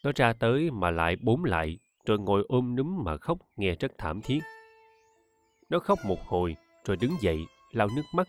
Nó 0.04 0.12
ra 0.16 0.34
tới 0.34 0.72
mà 0.72 0.92
lại 0.92 1.16
bốn 1.16 1.44
lại 1.44 1.80
rồi 2.06 2.20
ngồi 2.20 2.44
ôm 2.48 2.76
núm 2.76 3.04
mà 3.04 3.18
khóc, 3.18 3.38
nghe 3.56 3.76
rất 3.80 3.92
thảm 3.98 4.22
thiết. 4.22 4.40
Nó 5.70 5.80
khóc 5.80 6.00
một 6.06 6.20
hồi, 6.26 6.56
rồi 6.86 6.98
đứng 6.98 7.12
dậy, 7.22 7.38
lau 7.72 7.88
nước 7.96 8.06
mắt, 8.14 8.28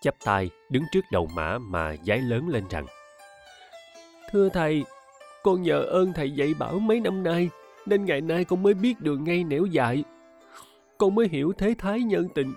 chắp 0.00 0.14
tay, 0.24 0.50
đứng 0.70 0.82
trước 0.92 1.04
đầu 1.12 1.28
mã 1.34 1.58
mà 1.58 1.96
giái 2.06 2.18
lớn 2.18 2.48
lên 2.48 2.64
rằng, 2.70 2.86
thưa 4.30 4.48
thầy, 4.48 4.84
con 5.42 5.62
nhờ 5.62 5.82
ơn 5.82 6.12
thầy 6.12 6.30
dạy 6.30 6.54
bảo 6.54 6.78
mấy 6.78 7.00
năm 7.00 7.22
nay, 7.22 7.48
nên 7.86 8.04
ngày 8.04 8.20
nay 8.20 8.44
con 8.44 8.62
mới 8.62 8.74
biết 8.74 9.00
đường 9.00 9.24
ngay 9.24 9.44
nẻo 9.44 9.66
dại. 9.66 10.04
Con 10.98 11.14
mới 11.14 11.28
hiểu 11.28 11.52
thế 11.58 11.74
thái 11.78 12.00
nhân 12.00 12.28
tình. 12.34 12.54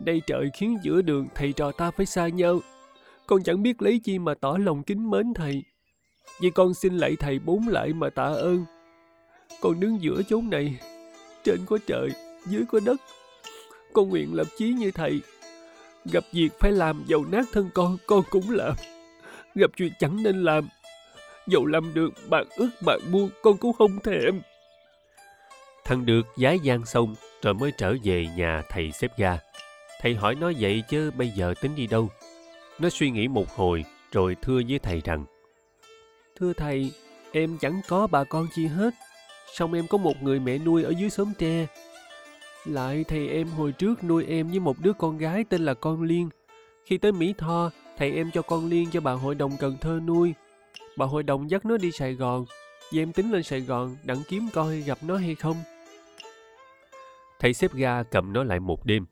Đây 0.00 0.22
trời 0.26 0.50
khiến 0.54 0.78
giữa 0.82 1.02
đường 1.02 1.26
thầy 1.34 1.52
trò 1.52 1.72
ta 1.72 1.90
phải 1.90 2.06
xa 2.06 2.28
nhau. 2.28 2.60
Con 3.26 3.42
chẳng 3.42 3.62
biết 3.62 3.82
lấy 3.82 4.00
chi 4.04 4.18
mà 4.18 4.34
tỏ 4.34 4.56
lòng 4.60 4.82
kính 4.82 5.10
mến 5.10 5.34
thầy. 5.34 5.62
Vì 6.40 6.50
con 6.50 6.74
xin 6.74 6.96
lạy 6.96 7.16
thầy 7.20 7.38
bốn 7.38 7.68
lại 7.68 7.92
mà 7.92 8.10
tạ 8.10 8.24
ơn 8.24 8.64
con 9.60 9.80
đứng 9.80 10.02
giữa 10.02 10.22
chốn 10.28 10.50
này 10.50 10.76
trên 11.44 11.58
có 11.66 11.78
trời 11.86 12.10
dưới 12.46 12.64
có 12.68 12.80
đất. 12.84 13.00
Con 13.92 14.08
nguyện 14.08 14.34
lập 14.34 14.46
chí 14.58 14.72
như 14.72 14.90
thầy. 14.90 15.20
Gặp 16.04 16.24
việc 16.32 16.48
phải 16.60 16.72
làm 16.72 17.04
dầu 17.06 17.24
nát 17.24 17.44
thân 17.52 17.70
con 17.74 17.96
con 18.06 18.22
cũng 18.30 18.50
làm. 18.50 18.74
Gặp 19.54 19.70
chuyện 19.76 19.92
chẳng 19.98 20.22
nên 20.22 20.44
làm. 20.44 20.68
Dầu 21.46 21.66
làm 21.66 21.94
được 21.94 22.10
bạn 22.28 22.46
ước 22.56 22.70
bạn 22.86 23.00
buông 23.12 23.30
con 23.42 23.56
cũng 23.56 23.72
không 23.72 24.00
thèm. 24.00 24.40
Thằng 25.84 26.06
được 26.06 26.22
giái 26.36 26.58
gian 26.58 26.86
xong 26.86 27.14
rồi 27.42 27.54
mới 27.54 27.72
trở 27.78 27.94
về 28.04 28.26
nhà 28.36 28.62
thầy 28.68 28.92
xếp 28.92 29.18
ga. 29.18 29.38
Thầy 30.00 30.14
hỏi 30.14 30.34
nó 30.34 30.52
vậy 30.60 30.82
chứ 30.88 31.10
bây 31.10 31.28
giờ 31.28 31.54
tính 31.60 31.74
đi 31.74 31.86
đâu? 31.86 32.08
Nó 32.78 32.88
suy 32.88 33.10
nghĩ 33.10 33.28
một 33.28 33.50
hồi 33.56 33.84
rồi 34.12 34.36
thưa 34.42 34.60
với 34.68 34.78
thầy 34.78 35.00
rằng 35.04 35.24
thưa 36.36 36.52
thầy 36.52 36.92
em 37.32 37.58
chẳng 37.60 37.80
có 37.88 38.06
bà 38.06 38.24
con 38.24 38.46
chi 38.54 38.66
hết 38.66 38.94
song 39.52 39.72
em 39.72 39.86
có 39.86 39.98
một 39.98 40.22
người 40.22 40.40
mẹ 40.40 40.58
nuôi 40.58 40.82
ở 40.82 40.90
dưới 40.90 41.10
xóm 41.10 41.32
tre. 41.38 41.66
Lại 42.64 43.04
thầy 43.08 43.28
em 43.28 43.48
hồi 43.48 43.72
trước 43.72 44.04
nuôi 44.04 44.24
em 44.28 44.48
với 44.48 44.60
một 44.60 44.76
đứa 44.80 44.92
con 44.92 45.18
gái 45.18 45.44
tên 45.50 45.64
là 45.64 45.74
con 45.74 46.02
liên. 46.02 46.28
Khi 46.84 46.98
tới 46.98 47.12
mỹ 47.12 47.34
tho, 47.38 47.70
thầy 47.98 48.12
em 48.12 48.30
cho 48.30 48.42
con 48.42 48.68
liên 48.68 48.90
cho 48.90 49.00
bà 49.00 49.12
hội 49.12 49.34
đồng 49.34 49.56
cần 49.56 49.76
thơ 49.80 50.00
nuôi. 50.06 50.34
Bà 50.96 51.06
hội 51.06 51.22
đồng 51.22 51.50
dắt 51.50 51.64
nó 51.64 51.76
đi 51.76 51.92
sài 51.92 52.14
gòn, 52.14 52.44
vì 52.92 53.02
em 53.02 53.12
tính 53.12 53.30
lên 53.30 53.42
sài 53.42 53.60
gòn 53.60 53.96
đặng 54.04 54.22
kiếm 54.28 54.48
coi 54.52 54.80
gặp 54.80 54.98
nó 55.02 55.16
hay 55.16 55.34
không. 55.34 55.56
Thầy 57.40 57.54
xếp 57.54 57.72
ga 57.74 58.02
cầm 58.02 58.32
nó 58.32 58.44
lại 58.44 58.60
một 58.60 58.86
đêm. 58.86 59.06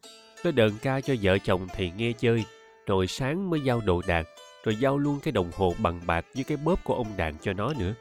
Nó 0.45 0.51
đờn 0.51 0.73
ca 0.83 1.01
cho 1.01 1.15
vợ 1.23 1.39
chồng 1.39 1.67
thầy 1.75 1.93
nghe 1.97 2.13
chơi, 2.13 2.45
rồi 2.87 3.07
sáng 3.07 3.51
mới 3.51 3.61
giao 3.61 3.81
đồ 3.81 4.03
đạc, 4.07 4.27
rồi 4.65 4.77
giao 4.77 4.99
luôn 4.99 5.21
cái 5.23 5.33
đồng 5.33 5.51
hồ 5.57 5.75
bằng 5.79 6.01
bạc 6.07 6.27
với 6.35 6.45
cái 6.45 6.59
bóp 6.65 6.85
của 6.85 6.95
ông 6.95 7.17
đàn 7.17 7.39
cho 7.39 7.53
nó 7.53 7.73
nữa 7.79 7.95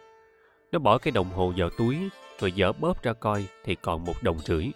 nó 0.72 0.80
bỏ 0.80 0.98
cái 0.98 1.12
đồng 1.12 1.30
hồ 1.32 1.54
vào 1.58 1.70
túi, 1.70 1.98
rồi 2.40 2.52
dở 2.52 2.72
bóp 2.72 3.04
ra 3.04 3.14
coi 3.14 3.46
thì 3.64 3.76
còn 3.76 4.06
một 4.06 4.24
đồng 4.24 4.40
rưỡi. 4.40 4.68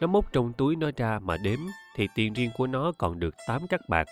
Nó 0.00 0.06
móc 0.06 0.32
trong 0.32 0.52
túi 0.52 0.76
nó 0.76 0.90
ra 0.96 1.18
mà 1.22 1.36
đếm 1.36 1.58
thì 1.96 2.08
tiền 2.14 2.32
riêng 2.32 2.50
của 2.56 2.66
nó 2.66 2.92
còn 2.98 3.20
được 3.20 3.34
tám 3.46 3.66
cắt 3.66 3.80
bạc. 3.88 4.08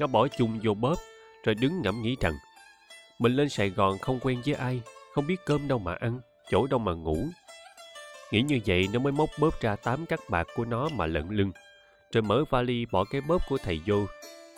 Nó 0.00 0.06
bỏ 0.06 0.28
chung 0.28 0.60
vô 0.62 0.74
bóp, 0.74 0.96
rồi 1.44 1.54
đứng 1.54 1.82
ngẫm 1.82 2.02
nghĩ 2.02 2.16
rằng, 2.20 2.34
mình 3.18 3.32
lên 3.32 3.48
sài 3.48 3.70
gòn 3.70 3.98
không 3.98 4.18
quen 4.22 4.42
với 4.46 4.54
ai, 4.54 4.80
không 5.14 5.26
biết 5.26 5.36
cơm 5.46 5.68
đâu 5.68 5.78
mà 5.78 5.94
ăn, 5.94 6.20
chỗ 6.50 6.66
đâu 6.66 6.78
mà 6.78 6.92
ngủ. 6.92 7.26
Nghĩ 8.30 8.42
như 8.42 8.60
vậy 8.66 8.88
nó 8.92 8.98
mới 8.98 9.12
móc 9.12 9.28
bóp 9.38 9.60
ra 9.60 9.76
tám 9.76 10.06
cắt 10.06 10.20
bạc 10.28 10.46
của 10.56 10.64
nó 10.64 10.88
mà 10.88 11.06
lận 11.06 11.28
lưng. 11.30 11.52
Rồi 12.12 12.22
mở 12.22 12.44
vali 12.50 12.86
bỏ 12.86 13.04
cái 13.04 13.20
bóp 13.20 13.42
của 13.48 13.58
thầy 13.58 13.80
vô, 13.86 14.06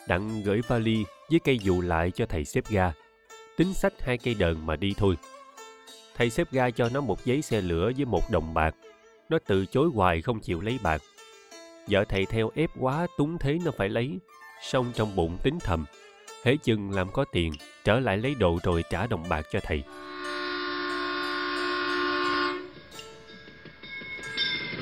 đặng 0.09 0.42
gửi 0.42 0.61
vali 0.68 1.05
với 1.31 1.40
cây 1.44 1.59
dù 1.59 1.81
lại 1.81 2.11
cho 2.11 2.26
thầy 2.26 2.44
xếp 2.44 2.64
ga. 2.68 2.92
Tính 3.57 3.74
sách 3.74 3.92
hai 4.00 4.18
cây 4.18 4.35
đờn 4.35 4.66
mà 4.66 4.76
đi 4.76 4.94
thôi 4.96 5.16
thầy 6.16 6.31
xếp 6.31 6.53
ga 6.53 6.70
cho 6.70 6.88
nó 6.88 7.01
một 7.01 7.25
giấy 7.25 7.42
xe 7.42 7.61
lửa 7.61 7.92
với 7.96 8.05
một 8.05 8.31
đồng 8.31 8.55
bạc. 8.55 8.75
Nó 9.29 9.38
từ 9.46 9.66
chối 9.66 9.90
hoài 9.94 10.22
không 10.22 10.40
chịu 10.40 10.61
lấy 10.61 10.79
bạc. 10.83 11.03
Vợ 11.88 12.05
thầy 12.09 12.27
theo 12.27 12.51
ép 12.55 12.70
quá 12.81 13.07
túng 13.18 13.38
thế 13.38 13.59
nó 13.64 13.70
phải 13.77 13.88
lấy. 13.88 14.18
Xong 14.62 14.92
trong 14.94 15.16
bụng 15.16 15.38
tính 15.42 15.59
thầm 15.61 15.85
hễ 16.44 16.57
chừng 16.57 16.90
làm 16.90 17.12
có 17.12 17.25
tiền 17.33 17.53
trở 17.85 18.01
lại 18.01 18.16
lấy 18.16 18.35
đồ 18.35 18.59
rồi 18.62 18.85
trả 18.90 19.07
đồng 19.07 19.29
bạc 19.29 19.46
cho 19.53 19.61
thầy. 19.62 19.83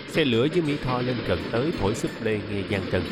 Xe 0.08 0.24
lửa 0.24 0.46
với 0.52 0.62
Mỹ 0.62 0.76
Tho 0.82 1.02
lên 1.02 1.16
gần 1.26 1.38
tới 1.52 1.72
thổi 1.80 1.94
súp 1.94 2.10
lê 2.22 2.40
nghe 2.50 2.62
gian 2.68 2.82
trần, 2.92 3.02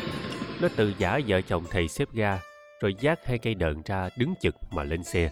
Nó 0.61 0.67
tự 0.75 0.93
giả 0.97 1.19
vợ 1.27 1.41
chồng 1.41 1.63
thầy 1.69 1.87
xếp 1.87 2.07
ga, 2.13 2.39
rồi 2.81 2.95
dắt 2.99 3.19
hai 3.25 3.37
cây 3.37 3.55
đờn 3.55 3.81
ra 3.85 4.09
đứng 4.17 4.33
chực 4.41 4.55
mà 4.71 4.83
lên 4.83 5.03
xe. 5.03 5.29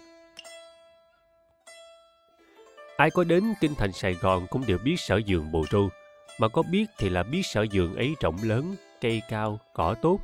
Ai 2.98 3.12
có 3.12 3.24
đến 3.24 3.44
kinh 3.62 3.76
thành 3.76 3.92
Sài 3.92 4.14
Gòn 4.14 4.48
cũng 4.50 4.62
đều 4.68 4.78
biết 4.78 4.96
sở 5.00 5.18
dường 5.18 5.52
Bồ 5.52 5.66
Rô, 5.72 5.90
mà 6.40 6.48
có 6.48 6.64
biết 6.72 6.86
thì 6.98 7.10
là 7.10 7.24
biết 7.24 7.42
sở 7.44 7.62
dường 7.62 7.96
ấy 7.96 8.16
rộng 8.20 8.36
lớn, 8.44 8.76
cây 9.02 9.22
cao, 9.30 9.60
cỏ 9.74 9.96
tốt, 10.02 10.20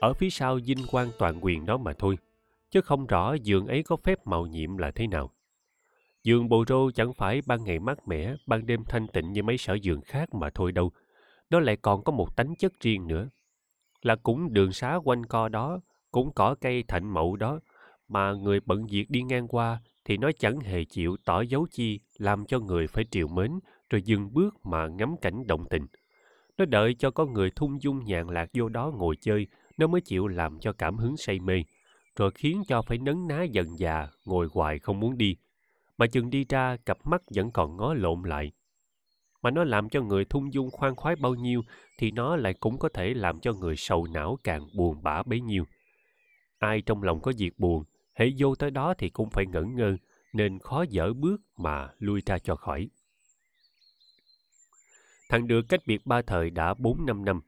ở 0.00 0.14
phía 0.14 0.30
sau 0.30 0.58
vinh 0.64 0.86
quang 0.90 1.08
toàn 1.18 1.44
quyền 1.44 1.66
đó 1.66 1.76
mà 1.76 1.92
thôi, 1.92 2.18
chứ 2.70 2.80
không 2.80 3.06
rõ 3.06 3.34
dường 3.34 3.66
ấy 3.66 3.82
có 3.82 3.96
phép 3.96 4.26
màu 4.26 4.46
nhiệm 4.46 4.76
là 4.76 4.90
thế 4.90 5.06
nào. 5.06 5.30
Dường 6.24 6.48
Bồ 6.48 6.64
Rô 6.68 6.90
chẳng 6.90 7.12
phải 7.12 7.40
ban 7.46 7.64
ngày 7.64 7.78
mát 7.78 8.08
mẻ, 8.08 8.34
ban 8.46 8.66
đêm 8.66 8.84
thanh 8.84 9.06
tịnh 9.08 9.32
như 9.32 9.42
mấy 9.42 9.58
sở 9.58 9.74
dường 9.74 10.00
khác 10.00 10.34
mà 10.34 10.50
thôi 10.50 10.72
đâu. 10.72 10.92
Nó 11.50 11.60
lại 11.60 11.76
còn 11.76 12.04
có 12.04 12.12
một 12.12 12.36
tánh 12.36 12.54
chất 12.58 12.72
riêng 12.80 13.06
nữa. 13.06 13.28
Là 14.02 14.16
cũng 14.16 14.52
đường 14.52 14.72
xá 14.72 14.98
quanh 15.04 15.26
co 15.26 15.48
đó, 15.48 15.80
cũng 16.10 16.32
cỏ 16.32 16.54
cây 16.60 16.84
thạnh 16.88 17.14
mậu 17.14 17.36
đó, 17.36 17.60
mà 18.08 18.32
người 18.32 18.60
bận 18.66 18.86
việc 18.90 19.10
đi 19.10 19.22
ngang 19.22 19.48
qua 19.48 19.80
thì 20.08 20.16
nó 20.16 20.30
chẳng 20.38 20.60
hề 20.60 20.84
chịu 20.84 21.16
tỏ 21.24 21.40
dấu 21.40 21.66
chi 21.70 22.00
làm 22.18 22.44
cho 22.46 22.58
người 22.58 22.86
phải 22.86 23.04
triều 23.10 23.28
mến 23.28 23.50
rồi 23.90 24.02
dừng 24.02 24.34
bước 24.34 24.66
mà 24.66 24.86
ngắm 24.86 25.14
cảnh 25.22 25.46
động 25.46 25.64
tình. 25.70 25.86
Nó 26.58 26.64
đợi 26.64 26.94
cho 26.94 27.10
có 27.10 27.26
người 27.26 27.50
thung 27.50 27.82
dung 27.82 28.04
nhàn 28.04 28.28
lạc 28.28 28.50
vô 28.54 28.68
đó 28.68 28.92
ngồi 28.96 29.16
chơi, 29.20 29.46
nó 29.78 29.86
mới 29.86 30.00
chịu 30.00 30.26
làm 30.26 30.58
cho 30.60 30.72
cảm 30.72 30.96
hứng 30.96 31.16
say 31.16 31.40
mê, 31.40 31.64
rồi 32.16 32.30
khiến 32.34 32.62
cho 32.68 32.82
phải 32.82 32.98
nấn 32.98 33.28
ná 33.28 33.42
dần 33.42 33.78
già, 33.78 34.08
ngồi 34.24 34.48
hoài 34.52 34.78
không 34.78 35.00
muốn 35.00 35.18
đi. 35.18 35.36
Mà 35.98 36.06
chừng 36.06 36.30
đi 36.30 36.44
ra, 36.48 36.76
cặp 36.76 37.06
mắt 37.06 37.22
vẫn 37.34 37.50
còn 37.50 37.76
ngó 37.76 37.94
lộn 37.94 38.22
lại. 38.22 38.52
Mà 39.42 39.50
nó 39.50 39.64
làm 39.64 39.88
cho 39.88 40.02
người 40.02 40.24
thung 40.24 40.52
dung 40.52 40.70
khoan 40.70 40.94
khoái 40.94 41.16
bao 41.16 41.34
nhiêu, 41.34 41.62
thì 41.98 42.10
nó 42.10 42.36
lại 42.36 42.54
cũng 42.54 42.78
có 42.78 42.88
thể 42.88 43.14
làm 43.14 43.40
cho 43.40 43.52
người 43.52 43.76
sầu 43.76 44.06
não 44.12 44.38
càng 44.44 44.62
buồn 44.76 45.02
bã 45.02 45.22
bấy 45.22 45.40
nhiêu. 45.40 45.64
Ai 46.58 46.82
trong 46.82 47.02
lòng 47.02 47.20
có 47.20 47.32
việc 47.38 47.58
buồn, 47.58 47.84
hãy 48.18 48.34
vô 48.38 48.54
tới 48.54 48.70
đó 48.70 48.94
thì 48.98 49.08
cũng 49.08 49.30
phải 49.30 49.46
ngẩn 49.46 49.74
ngơ, 49.74 49.96
nên 50.32 50.58
khó 50.58 50.84
dở 50.90 51.12
bước 51.12 51.40
mà 51.56 51.88
lui 51.98 52.22
ra 52.26 52.38
cho 52.38 52.56
khỏi. 52.56 52.88
Thằng 55.28 55.46
được 55.46 55.62
cách 55.68 55.80
biệt 55.86 56.06
ba 56.06 56.22
thời 56.22 56.50
đã 56.50 56.74
bốn 56.74 57.06
năm 57.06 57.24
năm, 57.24 57.40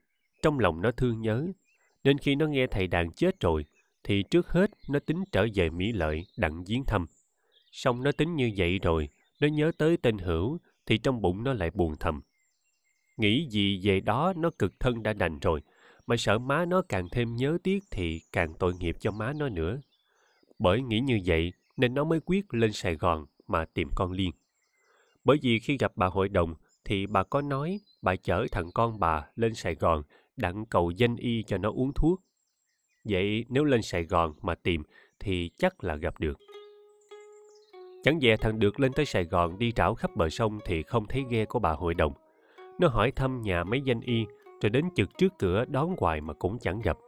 trong 0.42 0.58
lòng 0.58 0.82
nó 0.82 0.90
thương 0.90 1.20
nhớ, 1.20 1.46
nên 2.04 2.18
khi 2.18 2.34
nó 2.34 2.46
nghe 2.46 2.66
thầy 2.66 2.86
đàn 2.86 3.12
chết 3.12 3.40
rồi, 3.40 3.64
thì 4.04 4.22
trước 4.30 4.48
hết 4.48 4.70
nó 4.88 4.98
tính 4.98 5.24
trở 5.32 5.46
về 5.54 5.70
Mỹ 5.70 5.92
Lợi 5.92 6.26
đặng 6.36 6.64
viếng 6.64 6.84
thăm. 6.84 7.06
Xong 7.72 8.02
nó 8.02 8.12
tính 8.12 8.36
như 8.36 8.52
vậy 8.56 8.78
rồi, 8.78 9.08
nó 9.40 9.48
nhớ 9.48 9.72
tới 9.78 9.96
tên 9.96 10.18
hữu, 10.18 10.58
thì 10.86 10.98
trong 10.98 11.20
bụng 11.22 11.44
nó 11.44 11.52
lại 11.52 11.70
buồn 11.74 11.96
thầm. 12.00 12.20
Nghĩ 13.16 13.46
gì 13.50 13.80
về 13.82 14.00
đó 14.00 14.32
nó 14.36 14.50
cực 14.58 14.80
thân 14.80 15.02
đã 15.02 15.12
đành 15.12 15.38
rồi, 15.38 15.60
mà 16.06 16.16
sợ 16.16 16.38
má 16.38 16.64
nó 16.64 16.82
càng 16.88 17.08
thêm 17.12 17.36
nhớ 17.36 17.58
tiếc 17.62 17.84
thì 17.90 18.20
càng 18.32 18.54
tội 18.58 18.74
nghiệp 18.80 18.96
cho 19.00 19.10
má 19.10 19.32
nó 19.32 19.48
nữa. 19.48 19.80
Bởi 20.60 20.82
nghĩ 20.82 21.00
như 21.00 21.20
vậy 21.26 21.52
nên 21.76 21.94
nó 21.94 22.04
mới 22.04 22.20
quyết 22.26 22.54
lên 22.54 22.72
Sài 22.72 22.94
Gòn 22.94 23.26
mà 23.46 23.64
tìm 23.64 23.88
con 23.96 24.12
Liên. 24.12 24.30
Bởi 25.24 25.38
vì 25.42 25.58
khi 25.58 25.76
gặp 25.76 25.92
bà 25.96 26.06
hội 26.06 26.28
đồng 26.28 26.54
thì 26.84 27.06
bà 27.06 27.22
có 27.22 27.42
nói 27.42 27.80
bà 28.02 28.16
chở 28.16 28.46
thằng 28.52 28.70
con 28.74 29.00
bà 29.00 29.26
lên 29.36 29.54
Sài 29.54 29.74
Gòn 29.74 30.02
đặng 30.36 30.66
cầu 30.66 30.90
danh 30.90 31.16
y 31.16 31.42
cho 31.42 31.58
nó 31.58 31.70
uống 31.70 31.92
thuốc. 31.94 32.22
Vậy 33.04 33.44
nếu 33.48 33.64
lên 33.64 33.82
Sài 33.82 34.04
Gòn 34.04 34.34
mà 34.42 34.54
tìm 34.54 34.82
thì 35.20 35.50
chắc 35.58 35.84
là 35.84 35.96
gặp 35.96 36.20
được. 36.20 36.38
Chẳng 38.02 38.20
dè 38.20 38.36
thằng 38.36 38.58
được 38.58 38.80
lên 38.80 38.92
tới 38.92 39.06
Sài 39.06 39.24
Gòn 39.24 39.58
đi 39.58 39.72
trảo 39.72 39.94
khắp 39.94 40.16
bờ 40.16 40.28
sông 40.28 40.58
thì 40.64 40.82
không 40.82 41.06
thấy 41.06 41.24
ghe 41.30 41.44
của 41.44 41.58
bà 41.58 41.72
hội 41.72 41.94
đồng. 41.94 42.12
Nó 42.78 42.88
hỏi 42.88 43.10
thăm 43.10 43.40
nhà 43.42 43.64
mấy 43.64 43.80
danh 43.80 44.00
y 44.00 44.26
rồi 44.62 44.70
đến 44.70 44.84
chực 44.94 45.18
trước 45.18 45.32
cửa 45.38 45.64
đón 45.68 45.94
hoài 45.98 46.20
mà 46.20 46.34
cũng 46.34 46.58
chẳng 46.58 46.80
gặp. 46.80 46.98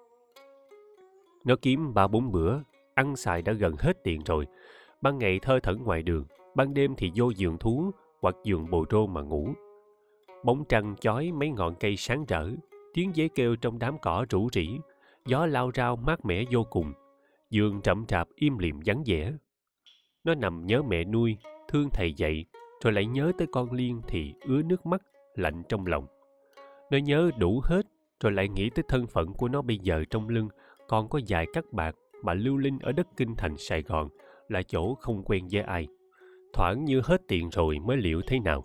Nó 1.44 1.54
kiếm 1.62 1.94
ba 1.94 2.06
bốn 2.06 2.32
bữa, 2.32 2.58
ăn 3.02 3.16
xài 3.16 3.42
đã 3.42 3.52
gần 3.52 3.74
hết 3.78 4.04
tiền 4.04 4.20
rồi. 4.26 4.46
Ban 5.00 5.18
ngày 5.18 5.38
thơ 5.42 5.60
thẩn 5.60 5.82
ngoài 5.84 6.02
đường, 6.02 6.24
ban 6.54 6.74
đêm 6.74 6.94
thì 6.96 7.10
vô 7.14 7.30
giường 7.30 7.58
thú 7.58 7.90
hoặc 8.20 8.36
giường 8.44 8.70
bồ 8.70 8.84
rô 8.90 9.06
mà 9.06 9.20
ngủ. 9.20 9.48
Bóng 10.44 10.64
trăng 10.68 10.96
chói 11.00 11.32
mấy 11.32 11.50
ngọn 11.50 11.74
cây 11.80 11.96
sáng 11.96 12.24
rỡ, 12.28 12.50
tiếng 12.94 13.12
dế 13.14 13.28
kêu 13.34 13.56
trong 13.56 13.78
đám 13.78 13.98
cỏ 14.02 14.26
rủ 14.30 14.48
rỉ, 14.52 14.68
gió 15.26 15.46
lao 15.46 15.70
rao 15.74 15.96
mát 15.96 16.24
mẻ 16.24 16.44
vô 16.50 16.64
cùng, 16.70 16.92
giường 17.50 17.80
chậm 17.80 18.06
chạp 18.06 18.28
im 18.34 18.58
lìm 18.58 18.80
vắng 18.86 19.02
vẻ. 19.06 19.32
Nó 20.24 20.34
nằm 20.34 20.66
nhớ 20.66 20.82
mẹ 20.82 21.04
nuôi, 21.04 21.36
thương 21.68 21.90
thầy 21.90 22.12
dạy, 22.12 22.44
rồi 22.84 22.92
lại 22.92 23.06
nhớ 23.06 23.32
tới 23.38 23.46
con 23.52 23.72
Liên 23.72 24.00
thì 24.08 24.34
ứa 24.46 24.62
nước 24.62 24.86
mắt, 24.86 25.02
lạnh 25.34 25.62
trong 25.68 25.86
lòng. 25.86 26.06
Nó 26.90 26.98
nhớ 26.98 27.30
đủ 27.38 27.60
hết, 27.64 27.86
rồi 28.20 28.32
lại 28.32 28.48
nghĩ 28.48 28.70
tới 28.70 28.84
thân 28.88 29.06
phận 29.06 29.32
của 29.32 29.48
nó 29.48 29.62
bây 29.62 29.78
giờ 29.78 30.04
trong 30.10 30.28
lưng, 30.28 30.48
còn 30.88 31.08
có 31.08 31.20
vài 31.28 31.46
cắt 31.52 31.64
bạc 31.72 31.94
mà 32.22 32.34
lưu 32.34 32.56
linh 32.56 32.78
ở 32.78 32.92
đất 32.92 33.06
kinh 33.16 33.36
thành 33.36 33.56
Sài 33.56 33.82
Gòn 33.82 34.08
là 34.48 34.62
chỗ 34.62 34.94
không 34.94 35.22
quen 35.24 35.48
với 35.52 35.62
ai. 35.62 35.86
Thoảng 36.52 36.84
như 36.84 37.00
hết 37.04 37.22
tiền 37.28 37.48
rồi 37.50 37.78
mới 37.78 37.96
liệu 37.96 38.22
thế 38.26 38.38
nào. 38.38 38.64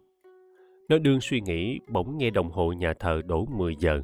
Nó 0.90 0.98
đương 0.98 1.22
suy 1.22 1.42
nghĩ 1.42 1.80
bỗng 1.88 2.18
nghe 2.18 2.30
đồng 2.30 2.52
hồ 2.52 2.74
nhà 2.74 2.94
thờ 2.94 3.22
đổ 3.26 3.46
10 3.46 3.76
giờ. 3.80 4.02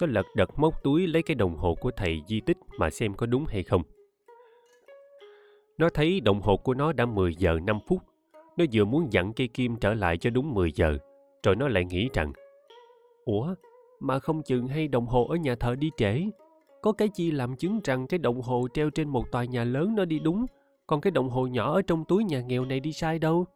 Nó 0.00 0.06
lật 0.06 0.26
đật 0.36 0.58
móc 0.58 0.82
túi 0.82 1.06
lấy 1.06 1.22
cái 1.22 1.34
đồng 1.34 1.56
hồ 1.56 1.74
của 1.80 1.90
thầy 1.90 2.22
di 2.26 2.40
tích 2.40 2.56
mà 2.78 2.90
xem 2.90 3.14
có 3.14 3.26
đúng 3.26 3.44
hay 3.48 3.62
không. 3.62 3.82
Nó 5.78 5.88
thấy 5.88 6.20
đồng 6.20 6.40
hồ 6.40 6.56
của 6.56 6.74
nó 6.74 6.92
đã 6.92 7.06
10 7.06 7.34
giờ 7.34 7.58
5 7.66 7.78
phút. 7.86 8.02
Nó 8.56 8.64
vừa 8.72 8.84
muốn 8.84 9.12
dặn 9.12 9.32
cây 9.32 9.48
kim 9.48 9.76
trở 9.76 9.94
lại 9.94 10.18
cho 10.18 10.30
đúng 10.30 10.54
10 10.54 10.72
giờ. 10.72 10.98
Rồi 11.42 11.56
nó 11.56 11.68
lại 11.68 11.84
nghĩ 11.84 12.08
rằng 12.14 12.32
Ủa, 13.24 13.54
mà 14.00 14.18
không 14.18 14.42
chừng 14.42 14.68
hay 14.68 14.88
đồng 14.88 15.06
hồ 15.06 15.26
ở 15.26 15.36
nhà 15.36 15.54
thờ 15.54 15.74
đi 15.74 15.90
trễ. 15.96 16.22
Có 16.86 16.92
cái 16.92 17.08
chi 17.08 17.30
làm 17.30 17.56
chứng 17.56 17.80
rằng 17.84 18.06
cái 18.06 18.18
đồng 18.18 18.40
hồ 18.40 18.68
treo 18.74 18.90
trên 18.90 19.08
một 19.08 19.30
tòa 19.30 19.44
nhà 19.44 19.64
lớn 19.64 19.94
nó 19.94 20.04
đi 20.04 20.18
đúng, 20.18 20.46
còn 20.86 21.00
cái 21.00 21.10
đồng 21.10 21.28
hồ 21.28 21.46
nhỏ 21.46 21.74
ở 21.74 21.82
trong 21.82 22.04
túi 22.04 22.24
nhà 22.24 22.40
nghèo 22.40 22.64
này 22.64 22.80
đi 22.80 22.92
sai 22.92 23.18
đâu. 23.18 23.46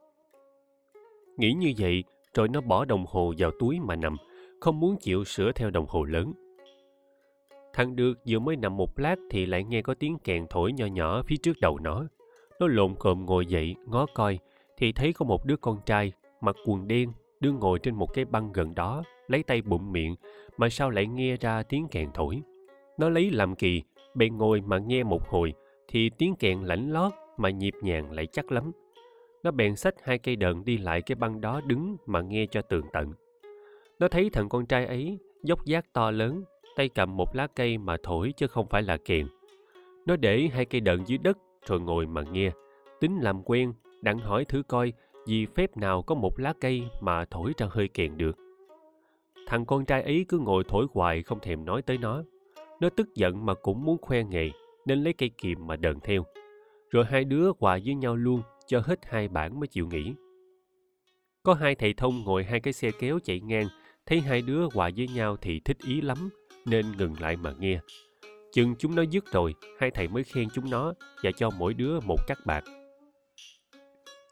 Nghĩ 1.37 1.53
như 1.53 1.73
vậy, 1.79 2.05
rồi 2.35 2.49
nó 2.49 2.61
bỏ 2.61 2.85
đồng 2.85 3.05
hồ 3.09 3.35
vào 3.39 3.51
túi 3.59 3.81
mà 3.81 3.97
nằm, 3.97 4.17
không 4.61 4.81
muốn 4.81 4.97
chịu 5.01 5.25
sửa 5.25 5.53
theo 5.53 5.71
đồng 5.71 5.87
hồ 5.89 6.05
lớn. 6.05 6.33
Thằng 7.73 7.97
được 7.97 8.19
vừa 8.29 8.39
mới 8.39 8.57
nằm 8.57 8.77
một 8.77 8.99
lát 8.99 9.17
thì 9.31 9.47
lại 9.47 9.65
nghe 9.65 9.83
có 9.83 9.95
tiếng 9.95 10.19
kèn 10.25 10.47
thổi 10.51 10.73
nhỏ 10.73 10.87
nhỏ 10.87 11.23
phía 11.27 11.37
trước 11.37 11.61
đầu 11.61 11.79
nó. 11.79 12.05
Nó 12.61 12.67
lộn 12.67 12.95
cộm 12.95 13.27
ngồi 13.27 13.47
dậy, 13.47 13.75
ngó 13.87 14.07
coi, 14.15 14.39
thì 14.77 14.93
thấy 14.93 15.13
có 15.13 15.25
một 15.25 15.45
đứa 15.45 15.57
con 15.57 15.79
trai, 15.87 16.13
mặc 16.41 16.57
quần 16.67 16.89
đen, 16.89 17.13
đứng 17.41 17.59
ngồi 17.59 17.79
trên 17.79 17.95
một 17.95 18.15
cái 18.15 18.25
băng 18.25 18.53
gần 18.53 18.75
đó, 18.75 19.03
lấy 19.29 19.43
tay 19.43 19.63
bụng 19.63 19.93
miệng, 19.93 20.15
mà 20.57 20.69
sao 20.69 20.91
lại 20.91 21.07
nghe 21.07 21.37
ra 21.37 21.63
tiếng 21.63 21.87
kèn 21.91 22.09
thổi. 22.15 22.43
Nó 23.01 23.09
lấy 23.09 23.31
làm 23.31 23.55
kỳ, 23.55 23.83
bèn 24.15 24.37
ngồi 24.37 24.61
mà 24.61 24.79
nghe 24.79 25.03
một 25.03 25.29
hồi, 25.29 25.53
thì 25.89 26.11
tiếng 26.19 26.35
kèn 26.39 26.61
lãnh 26.63 26.93
lót 26.93 27.13
mà 27.37 27.51
nhịp 27.51 27.75
nhàng 27.83 28.13
lại 28.13 28.27
chắc 28.27 28.53
lắm. 28.53 28.73
Nó 29.43 29.51
bèn 29.51 29.77
xách 29.77 29.95
hai 30.03 30.19
cây 30.19 30.37
đờn 30.37 30.65
đi 30.65 30.79
lại 30.79 31.03
cái 31.03 31.17
băng 31.17 31.41
đó 31.41 31.61
đứng 31.67 31.97
mà 32.07 32.21
nghe 32.21 32.47
cho 32.47 32.63
tường 32.63 32.85
tận. 32.93 33.13
Nó 33.99 34.09
thấy 34.09 34.31
thằng 34.31 34.49
con 34.49 34.67
trai 34.67 34.87
ấy, 34.87 35.19
dốc 35.43 35.65
giác 35.65 35.93
to 35.93 36.11
lớn, 36.11 36.45
tay 36.77 36.89
cầm 36.89 37.17
một 37.17 37.37
lá 37.37 37.47
cây 37.57 37.79
mà 37.79 37.97
thổi 38.03 38.33
chứ 38.37 38.47
không 38.47 38.67
phải 38.67 38.83
là 38.83 38.97
kèn. 38.97 39.27
Nó 40.07 40.17
để 40.17 40.49
hai 40.53 40.65
cây 40.65 40.81
đờn 40.81 41.05
dưới 41.05 41.19
đất 41.19 41.39
rồi 41.67 41.81
ngồi 41.81 42.07
mà 42.07 42.23
nghe, 42.23 42.51
tính 43.01 43.19
làm 43.21 43.43
quen, 43.43 43.73
đặng 44.03 44.19
hỏi 44.19 44.45
thử 44.45 44.63
coi 44.63 44.93
vì 45.27 45.47
phép 45.47 45.77
nào 45.77 46.03
có 46.03 46.15
một 46.15 46.41
lá 46.41 46.53
cây 46.61 46.83
mà 47.01 47.25
thổi 47.25 47.53
ra 47.59 47.67
hơi 47.71 47.89
kèn 47.89 48.17
được. 48.17 48.37
Thằng 49.47 49.67
con 49.67 49.85
trai 49.85 50.03
ấy 50.03 50.25
cứ 50.29 50.39
ngồi 50.39 50.65
thổi 50.69 50.87
hoài 50.93 51.23
không 51.23 51.41
thèm 51.41 51.65
nói 51.65 51.83
tới 51.83 51.99
nó. 51.99 52.23
Nó 52.81 52.89
tức 52.89 53.15
giận 53.15 53.47
mà 53.47 53.55
cũng 53.55 53.85
muốn 53.85 53.99
khoe 54.03 54.25
nghề, 54.25 54.51
nên 54.87 55.05
lấy 55.05 55.13
cây 55.13 55.31
kìm 55.39 55.67
mà 55.67 55.77
đờn 55.77 56.01
theo. 56.01 56.25
Rồi 56.91 57.05
hai 57.05 57.25
đứa 57.25 57.53
hòa 57.59 57.79
với 57.85 57.95
nhau 57.95 58.17
luôn, 58.17 58.43
cho 58.67 58.81
hết 58.85 58.99
hai 59.03 59.29
bản 59.29 59.61
mới 59.61 59.67
chịu 59.67 59.87
nghỉ. 59.87 60.15
Có 61.43 61.55
hai 61.55 61.75
thầy 61.75 61.95
thông 61.95 62.23
ngồi 62.25 62.45
hai 62.45 62.61
cái 62.61 62.73
xe 62.73 62.91
kéo 62.99 63.19
chạy 63.25 63.41
ngang, 63.41 63.69
thấy 64.07 64.21
hai 64.21 64.43
đứa 64.43 64.69
hòa 64.75 64.91
với 64.97 65.09
nhau 65.09 65.37
thì 65.37 65.61
thích 65.65 65.77
ý 65.87 66.01
lắm, 66.01 66.29
nên 66.67 66.97
ngừng 66.97 67.15
lại 67.21 67.37
mà 67.37 67.55
nghe. 67.59 67.81
Chừng 68.53 68.75
chúng 68.79 68.95
nó 68.95 69.03
dứt 69.03 69.25
rồi, 69.33 69.55
hai 69.79 69.91
thầy 69.91 70.09
mới 70.09 70.25
khen 70.25 70.49
chúng 70.55 70.71
nó 70.71 70.93
và 71.23 71.31
cho 71.37 71.51
mỗi 71.51 71.75
đứa 71.75 72.01
một 72.01 72.27
cắt 72.27 72.39
bạc. 72.47 72.65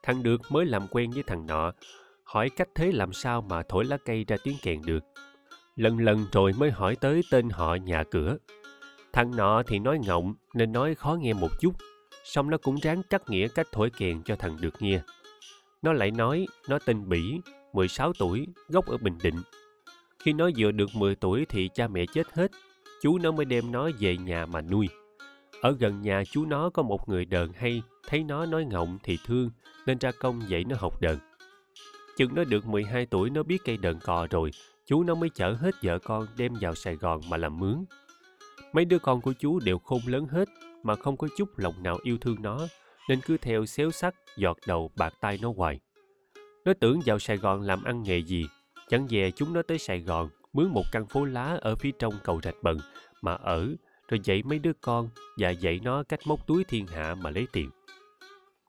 Thằng 0.03 0.23
được 0.23 0.41
mới 0.51 0.67
làm 0.67 0.87
quen 0.91 1.11
với 1.11 1.23
thằng 1.23 1.47
nọ, 1.47 1.73
hỏi 2.25 2.51
cách 2.51 2.69
thế 2.75 2.93
làm 2.93 3.13
sao 3.13 3.41
mà 3.41 3.63
thổi 3.69 3.85
lá 3.85 3.97
cây 4.05 4.25
ra 4.29 4.37
tiếng 4.45 4.57
kèn 4.63 4.83
được. 4.87 5.05
Lần 5.79 5.99
lần 5.99 6.27
rồi 6.33 6.53
mới 6.59 6.71
hỏi 6.71 6.97
tới 6.97 7.23
tên 7.31 7.49
họ 7.49 7.75
nhà 7.75 8.05
cửa. 8.05 8.37
Thằng 9.13 9.37
nọ 9.37 9.63
thì 9.67 9.79
nói 9.79 9.99
ngọng 10.07 10.35
nên 10.55 10.73
nói 10.73 10.95
khó 10.95 11.15
nghe 11.15 11.33
một 11.33 11.61
chút, 11.61 11.73
xong 12.25 12.51
nó 12.51 12.59
cũng 12.59 12.77
ráng 12.83 13.03
cắt 13.11 13.23
nghĩa 13.31 13.49
cách 13.49 13.67
thổi 13.73 13.91
kèn 13.99 14.23
cho 14.23 14.37
thằng 14.37 14.57
được 14.61 14.75
nghe. 14.83 15.01
Nó 15.83 15.93
lại 15.93 16.11
nói 16.11 16.47
nó 16.69 16.79
tên 16.79 17.09
Bỉ, 17.09 17.41
16 17.73 18.13
tuổi, 18.19 18.47
gốc 18.69 18.87
ở 18.87 18.97
Bình 18.97 19.19
Định. 19.23 19.35
Khi 20.19 20.33
nó 20.33 20.51
vừa 20.57 20.71
được 20.71 20.91
10 20.95 21.15
tuổi 21.15 21.47
thì 21.49 21.69
cha 21.75 21.89
mẹ 21.89 22.05
chết 22.13 22.33
hết, 22.33 22.51
chú 23.03 23.19
nó 23.19 23.33
mới 23.33 23.45
đem 23.45 23.73
nó 23.73 23.91
về 23.99 24.17
nhà 24.17 24.47
mà 24.47 24.61
nuôi. 24.61 24.89
Ở 25.61 25.77
gần 25.79 26.03
nhà 26.03 26.23
chú 26.31 26.45
nó 26.45 26.71
có 26.71 26.83
một 26.83 27.09
người 27.09 27.25
đờn 27.25 27.49
hay, 27.55 27.83
thấy 28.09 28.25
nó 28.25 28.47
nói 28.47 28.65
ngọng 28.65 28.99
thì 29.03 29.19
thương, 29.27 29.51
nên 29.87 29.99
ra 29.99 30.11
công 30.21 30.43
dạy 30.49 30.65
nó 30.65 30.77
học 30.79 31.01
đờn. 31.01 31.19
Chừng 32.17 32.35
nó 32.35 32.45
được 32.45 32.67
12 32.67 33.07
tuổi 33.07 33.31
nó 33.31 33.43
biết 33.43 33.59
cây 33.65 33.77
đờn 33.77 33.99
cò 34.01 34.27
rồi, 34.31 34.51
chú 34.89 35.03
nó 35.03 35.15
mới 35.15 35.31
chở 35.31 35.53
hết 35.53 35.75
vợ 35.83 35.99
con 35.99 36.27
đem 36.37 36.55
vào 36.61 36.75
Sài 36.75 36.97
Gòn 36.97 37.21
mà 37.31 37.37
làm 37.37 37.59
mướn. 37.59 37.85
Mấy 38.73 38.85
đứa 38.85 38.99
con 38.99 39.21
của 39.21 39.33
chú 39.33 39.61
đều 39.61 39.79
khôn 39.79 40.01
lớn 40.07 40.27
hết 40.27 40.49
mà 40.83 40.95
không 40.95 41.17
có 41.17 41.29
chút 41.37 41.59
lòng 41.59 41.83
nào 41.83 41.99
yêu 42.03 42.19
thương 42.21 42.37
nó 42.43 42.67
nên 43.09 43.21
cứ 43.21 43.37
theo 43.37 43.67
xéo 43.67 43.91
sắc 43.91 44.15
giọt 44.37 44.57
đầu 44.67 44.91
bạc 44.97 45.15
tay 45.21 45.39
nó 45.43 45.53
hoài. 45.57 45.81
Nó 46.65 46.73
tưởng 46.81 47.01
vào 47.07 47.19
Sài 47.19 47.37
Gòn 47.37 47.63
làm 47.63 47.85
ăn 47.85 48.03
nghề 48.03 48.19
gì, 48.19 48.47
chẳng 48.89 49.07
về 49.11 49.31
chúng 49.31 49.53
nó 49.53 49.63
tới 49.63 49.79
Sài 49.79 50.01
Gòn 50.01 50.29
mướn 50.53 50.69
một 50.69 50.85
căn 50.93 51.07
phố 51.07 51.25
lá 51.25 51.59
ở 51.61 51.77
phía 51.77 51.91
trong 51.99 52.15
cầu 52.25 52.41
rạch 52.43 52.63
bần 52.63 52.79
mà 53.23 53.35
ở 53.35 53.75
rồi 54.09 54.21
dạy 54.25 54.43
mấy 54.43 54.59
đứa 54.59 54.73
con 54.81 55.09
và 55.39 55.51
dạy 55.51 55.81
nó 55.83 56.03
cách 56.03 56.21
móc 56.27 56.47
túi 56.47 56.65
thiên 56.65 56.87
hạ 56.87 57.15
mà 57.15 57.31
lấy 57.31 57.47
tiền. 57.53 57.71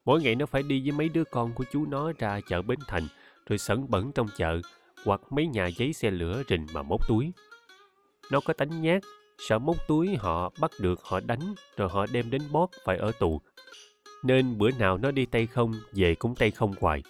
Mỗi 0.05 0.21
ngày 0.21 0.35
nó 0.35 0.45
phải 0.45 0.63
đi 0.63 0.81
với 0.81 0.91
mấy 0.91 1.09
đứa 1.09 1.23
con 1.23 1.53
của 1.53 1.63
chú 1.71 1.85
nó 1.85 2.11
ra 2.17 2.39
chợ 2.47 2.61
Bến 2.61 2.79
Thành 2.87 3.03
rồi 3.49 3.57
sẩn 3.57 3.89
bẩn 3.89 4.11
trong 4.11 4.27
chợ 4.37 4.61
hoặc 5.05 5.21
mấy 5.29 5.47
nhà 5.47 5.67
giấy 5.67 5.93
xe 5.93 6.11
lửa 6.11 6.43
rình 6.49 6.67
mà 6.73 6.81
móc 6.81 7.07
túi. 7.07 7.31
Nó 8.31 8.39
có 8.39 8.53
tánh 8.53 8.81
nhát, 8.81 9.01
sợ 9.37 9.59
móc 9.59 9.87
túi 9.87 10.15
họ 10.15 10.51
bắt 10.59 10.71
được 10.79 11.03
họ 11.03 11.19
đánh 11.19 11.53
rồi 11.77 11.89
họ 11.89 12.05
đem 12.11 12.29
đến 12.29 12.41
bót 12.51 12.69
phải 12.85 12.97
ở 12.97 13.11
tù. 13.19 13.41
Nên 14.23 14.57
bữa 14.57 14.71
nào 14.71 14.97
nó 14.97 15.11
đi 15.11 15.25
tay 15.25 15.47
không, 15.47 15.73
về 15.91 16.15
cũng 16.15 16.35
tay 16.35 16.51
không 16.51 16.73
hoài. 16.81 17.03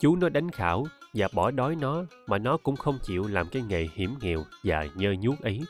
Chú 0.00 0.16
nó 0.16 0.28
đánh 0.28 0.50
khảo 0.50 0.86
và 1.14 1.28
bỏ 1.32 1.50
đói 1.50 1.76
nó 1.76 2.04
mà 2.26 2.38
nó 2.38 2.56
cũng 2.56 2.76
không 2.76 2.98
chịu 3.02 3.26
làm 3.28 3.48
cái 3.48 3.62
nghề 3.68 3.88
hiểm 3.94 4.14
nghèo 4.20 4.44
và 4.64 4.86
nhơ 4.94 5.14
nhuốc 5.20 5.40
ấy. 5.40 5.60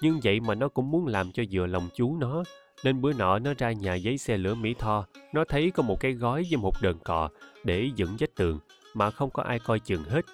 Nhưng 0.00 0.20
vậy 0.22 0.40
mà 0.40 0.54
nó 0.54 0.68
cũng 0.68 0.90
muốn 0.90 1.06
làm 1.06 1.32
cho 1.32 1.42
vừa 1.50 1.66
lòng 1.66 1.88
chú 1.94 2.16
nó, 2.20 2.42
nên 2.84 3.00
bữa 3.00 3.12
nọ 3.12 3.38
nó 3.38 3.54
ra 3.58 3.72
nhà 3.72 3.94
giấy 3.94 4.18
xe 4.18 4.36
lửa 4.36 4.54
Mỹ 4.54 4.74
Tho, 4.78 5.06
nó 5.32 5.44
thấy 5.48 5.70
có 5.70 5.82
một 5.82 6.00
cái 6.00 6.12
gói 6.12 6.46
với 6.50 6.56
một 6.56 6.74
đờn 6.82 6.98
cò 7.04 7.28
để 7.64 7.90
dựng 7.96 8.16
vách 8.18 8.34
tường 8.34 8.58
mà 8.94 9.10
không 9.10 9.30
có 9.30 9.42
ai 9.42 9.58
coi 9.58 9.78
chừng 9.78 10.04
hết. 10.04 10.24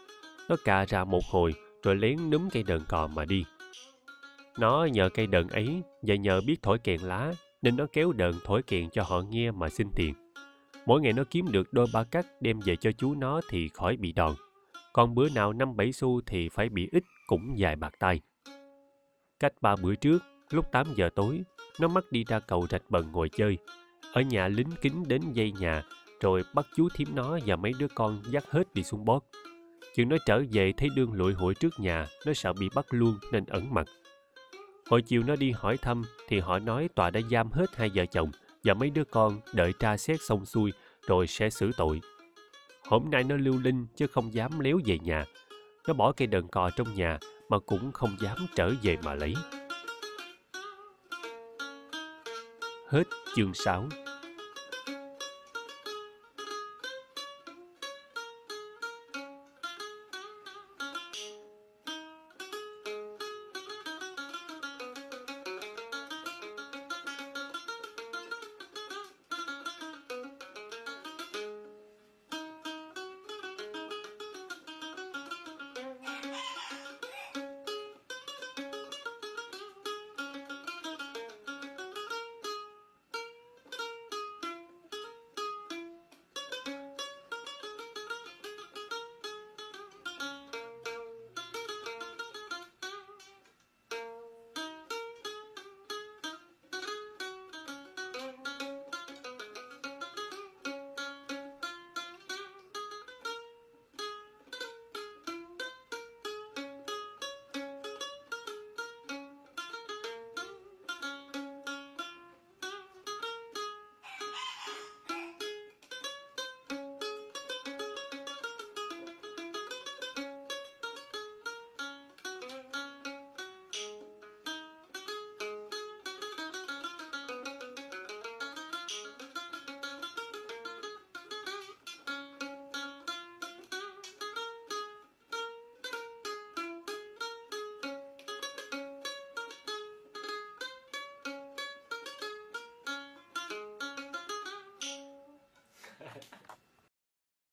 Nó 0.49 0.57
cà 0.65 0.85
ra 0.85 1.05
một 1.05 1.25
hồi 1.31 1.55
rồi 1.83 1.97
lén 1.97 2.31
núm 2.31 2.49
cây 2.53 2.63
đờn 2.63 2.81
cò 2.89 3.07
mà 3.07 3.25
đi. 3.25 3.45
Nó 4.59 4.85
nhờ 4.85 5.09
cây 5.15 5.27
đờn 5.27 5.49
ấy 5.49 5.83
và 6.03 6.15
nhờ 6.15 6.41
biết 6.47 6.63
thổi 6.63 6.79
kèn 6.79 7.01
lá 7.01 7.33
nên 7.63 7.77
nó 7.77 7.87
kéo 7.93 8.13
đờn 8.13 8.33
thổi 8.45 8.63
kèn 8.63 8.91
cho 8.91 9.03
họ 9.03 9.21
nghe 9.21 9.51
mà 9.51 9.69
xin 9.69 9.89
tiền. 9.97 10.15
Mỗi 10.87 11.01
ngày 11.01 11.13
nó 11.13 11.23
kiếm 11.31 11.53
được 11.53 11.73
đôi 11.73 11.87
ba 11.93 12.05
cắt 12.05 12.27
đem 12.41 12.61
về 12.61 12.77
cho 12.77 12.93
chú 12.93 13.15
nó 13.15 13.41
thì 13.51 13.69
khỏi 13.69 13.97
bị 13.97 14.13
đòn. 14.13 14.35
Còn 14.93 15.15
bữa 15.15 15.29
nào 15.29 15.53
năm 15.53 15.77
bảy 15.77 15.93
xu 15.93 16.21
thì 16.27 16.49
phải 16.49 16.69
bị 16.69 16.89
ít 16.93 17.03
cũng 17.27 17.55
vài 17.59 17.77
bạc 17.77 17.95
tay. 17.99 18.21
Cách 19.41 19.53
ba 19.61 19.77
bữa 19.77 19.95
trước, 19.95 20.19
lúc 20.51 20.73
8 20.73 20.87
giờ 20.97 21.11
tối, 21.15 21.43
nó 21.81 21.89
mắc 21.89 22.05
đi 22.11 22.25
ra 22.25 22.41
cầu 22.41 22.67
rạch 22.71 22.83
bần 22.89 23.13
ngồi 23.13 23.29
chơi. 23.29 23.59
Ở 24.13 24.21
nhà 24.21 24.49
lính 24.49 24.71
kính 24.81 25.05
đến 25.09 25.23
dây 25.33 25.53
nhà, 25.53 25.83
rồi 26.21 26.43
bắt 26.55 26.67
chú 26.77 26.89
thím 26.95 27.09
nó 27.15 27.39
và 27.47 27.57
mấy 27.57 27.73
đứa 27.79 27.89
con 27.95 28.23
dắt 28.31 28.45
hết 28.51 28.75
đi 28.75 28.83
xuống 28.83 29.05
bót. 29.05 29.23
Chừng 29.95 30.09
nó 30.09 30.17
trở 30.27 30.43
về 30.53 30.73
thấy 30.73 30.89
đương 30.97 31.13
lụi 31.13 31.33
hụi 31.33 31.55
trước 31.55 31.81
nhà, 31.81 32.07
nó 32.27 32.33
sợ 32.33 32.53
bị 32.53 32.69
bắt 32.75 32.87
luôn 32.91 33.19
nên 33.33 33.45
ẩn 33.47 33.75
mặt. 33.75 33.87
Hồi 34.91 35.03
chiều 35.03 35.23
nó 35.23 35.37
đi 35.37 35.51
hỏi 35.51 35.77
thăm 35.77 36.03
thì 36.29 36.39
họ 36.41 36.59
nói 36.59 36.89
tòa 36.95 37.11
đã 37.11 37.21
giam 37.31 37.51
hết 37.51 37.77
hai 37.77 37.91
vợ 37.95 38.07
chồng 38.07 38.31
và 38.65 38.75
mấy 38.75 38.91
đứa 38.91 39.05
con 39.05 39.41
đợi 39.53 39.73
tra 39.79 39.97
xét 39.97 40.21
xong 40.23 40.47
xuôi 40.47 40.73
rồi 41.07 41.27
sẽ 41.27 41.51
xử 41.51 41.71
tội. 41.77 42.01
Hôm 42.85 43.11
nay 43.11 43.25
nó 43.25 43.37
lưu 43.37 43.61
linh 43.63 43.87
chứ 43.97 44.07
không 44.07 44.35
dám 44.35 44.61
léo 44.61 44.81
về 44.87 44.99
nhà. 44.99 45.25
Nó 45.87 45.95
bỏ 45.95 46.13
cây 46.13 46.27
đờn 46.27 46.49
cò 46.49 46.71
trong 46.77 46.95
nhà 46.95 47.19
mà 47.49 47.59
cũng 47.59 47.93
không 47.93 48.17
dám 48.21 48.37
trở 48.55 48.73
về 48.83 48.97
mà 49.05 49.15
lấy. 49.15 49.35
Hết 52.89 53.05
chương 53.37 53.55
6 53.55 53.89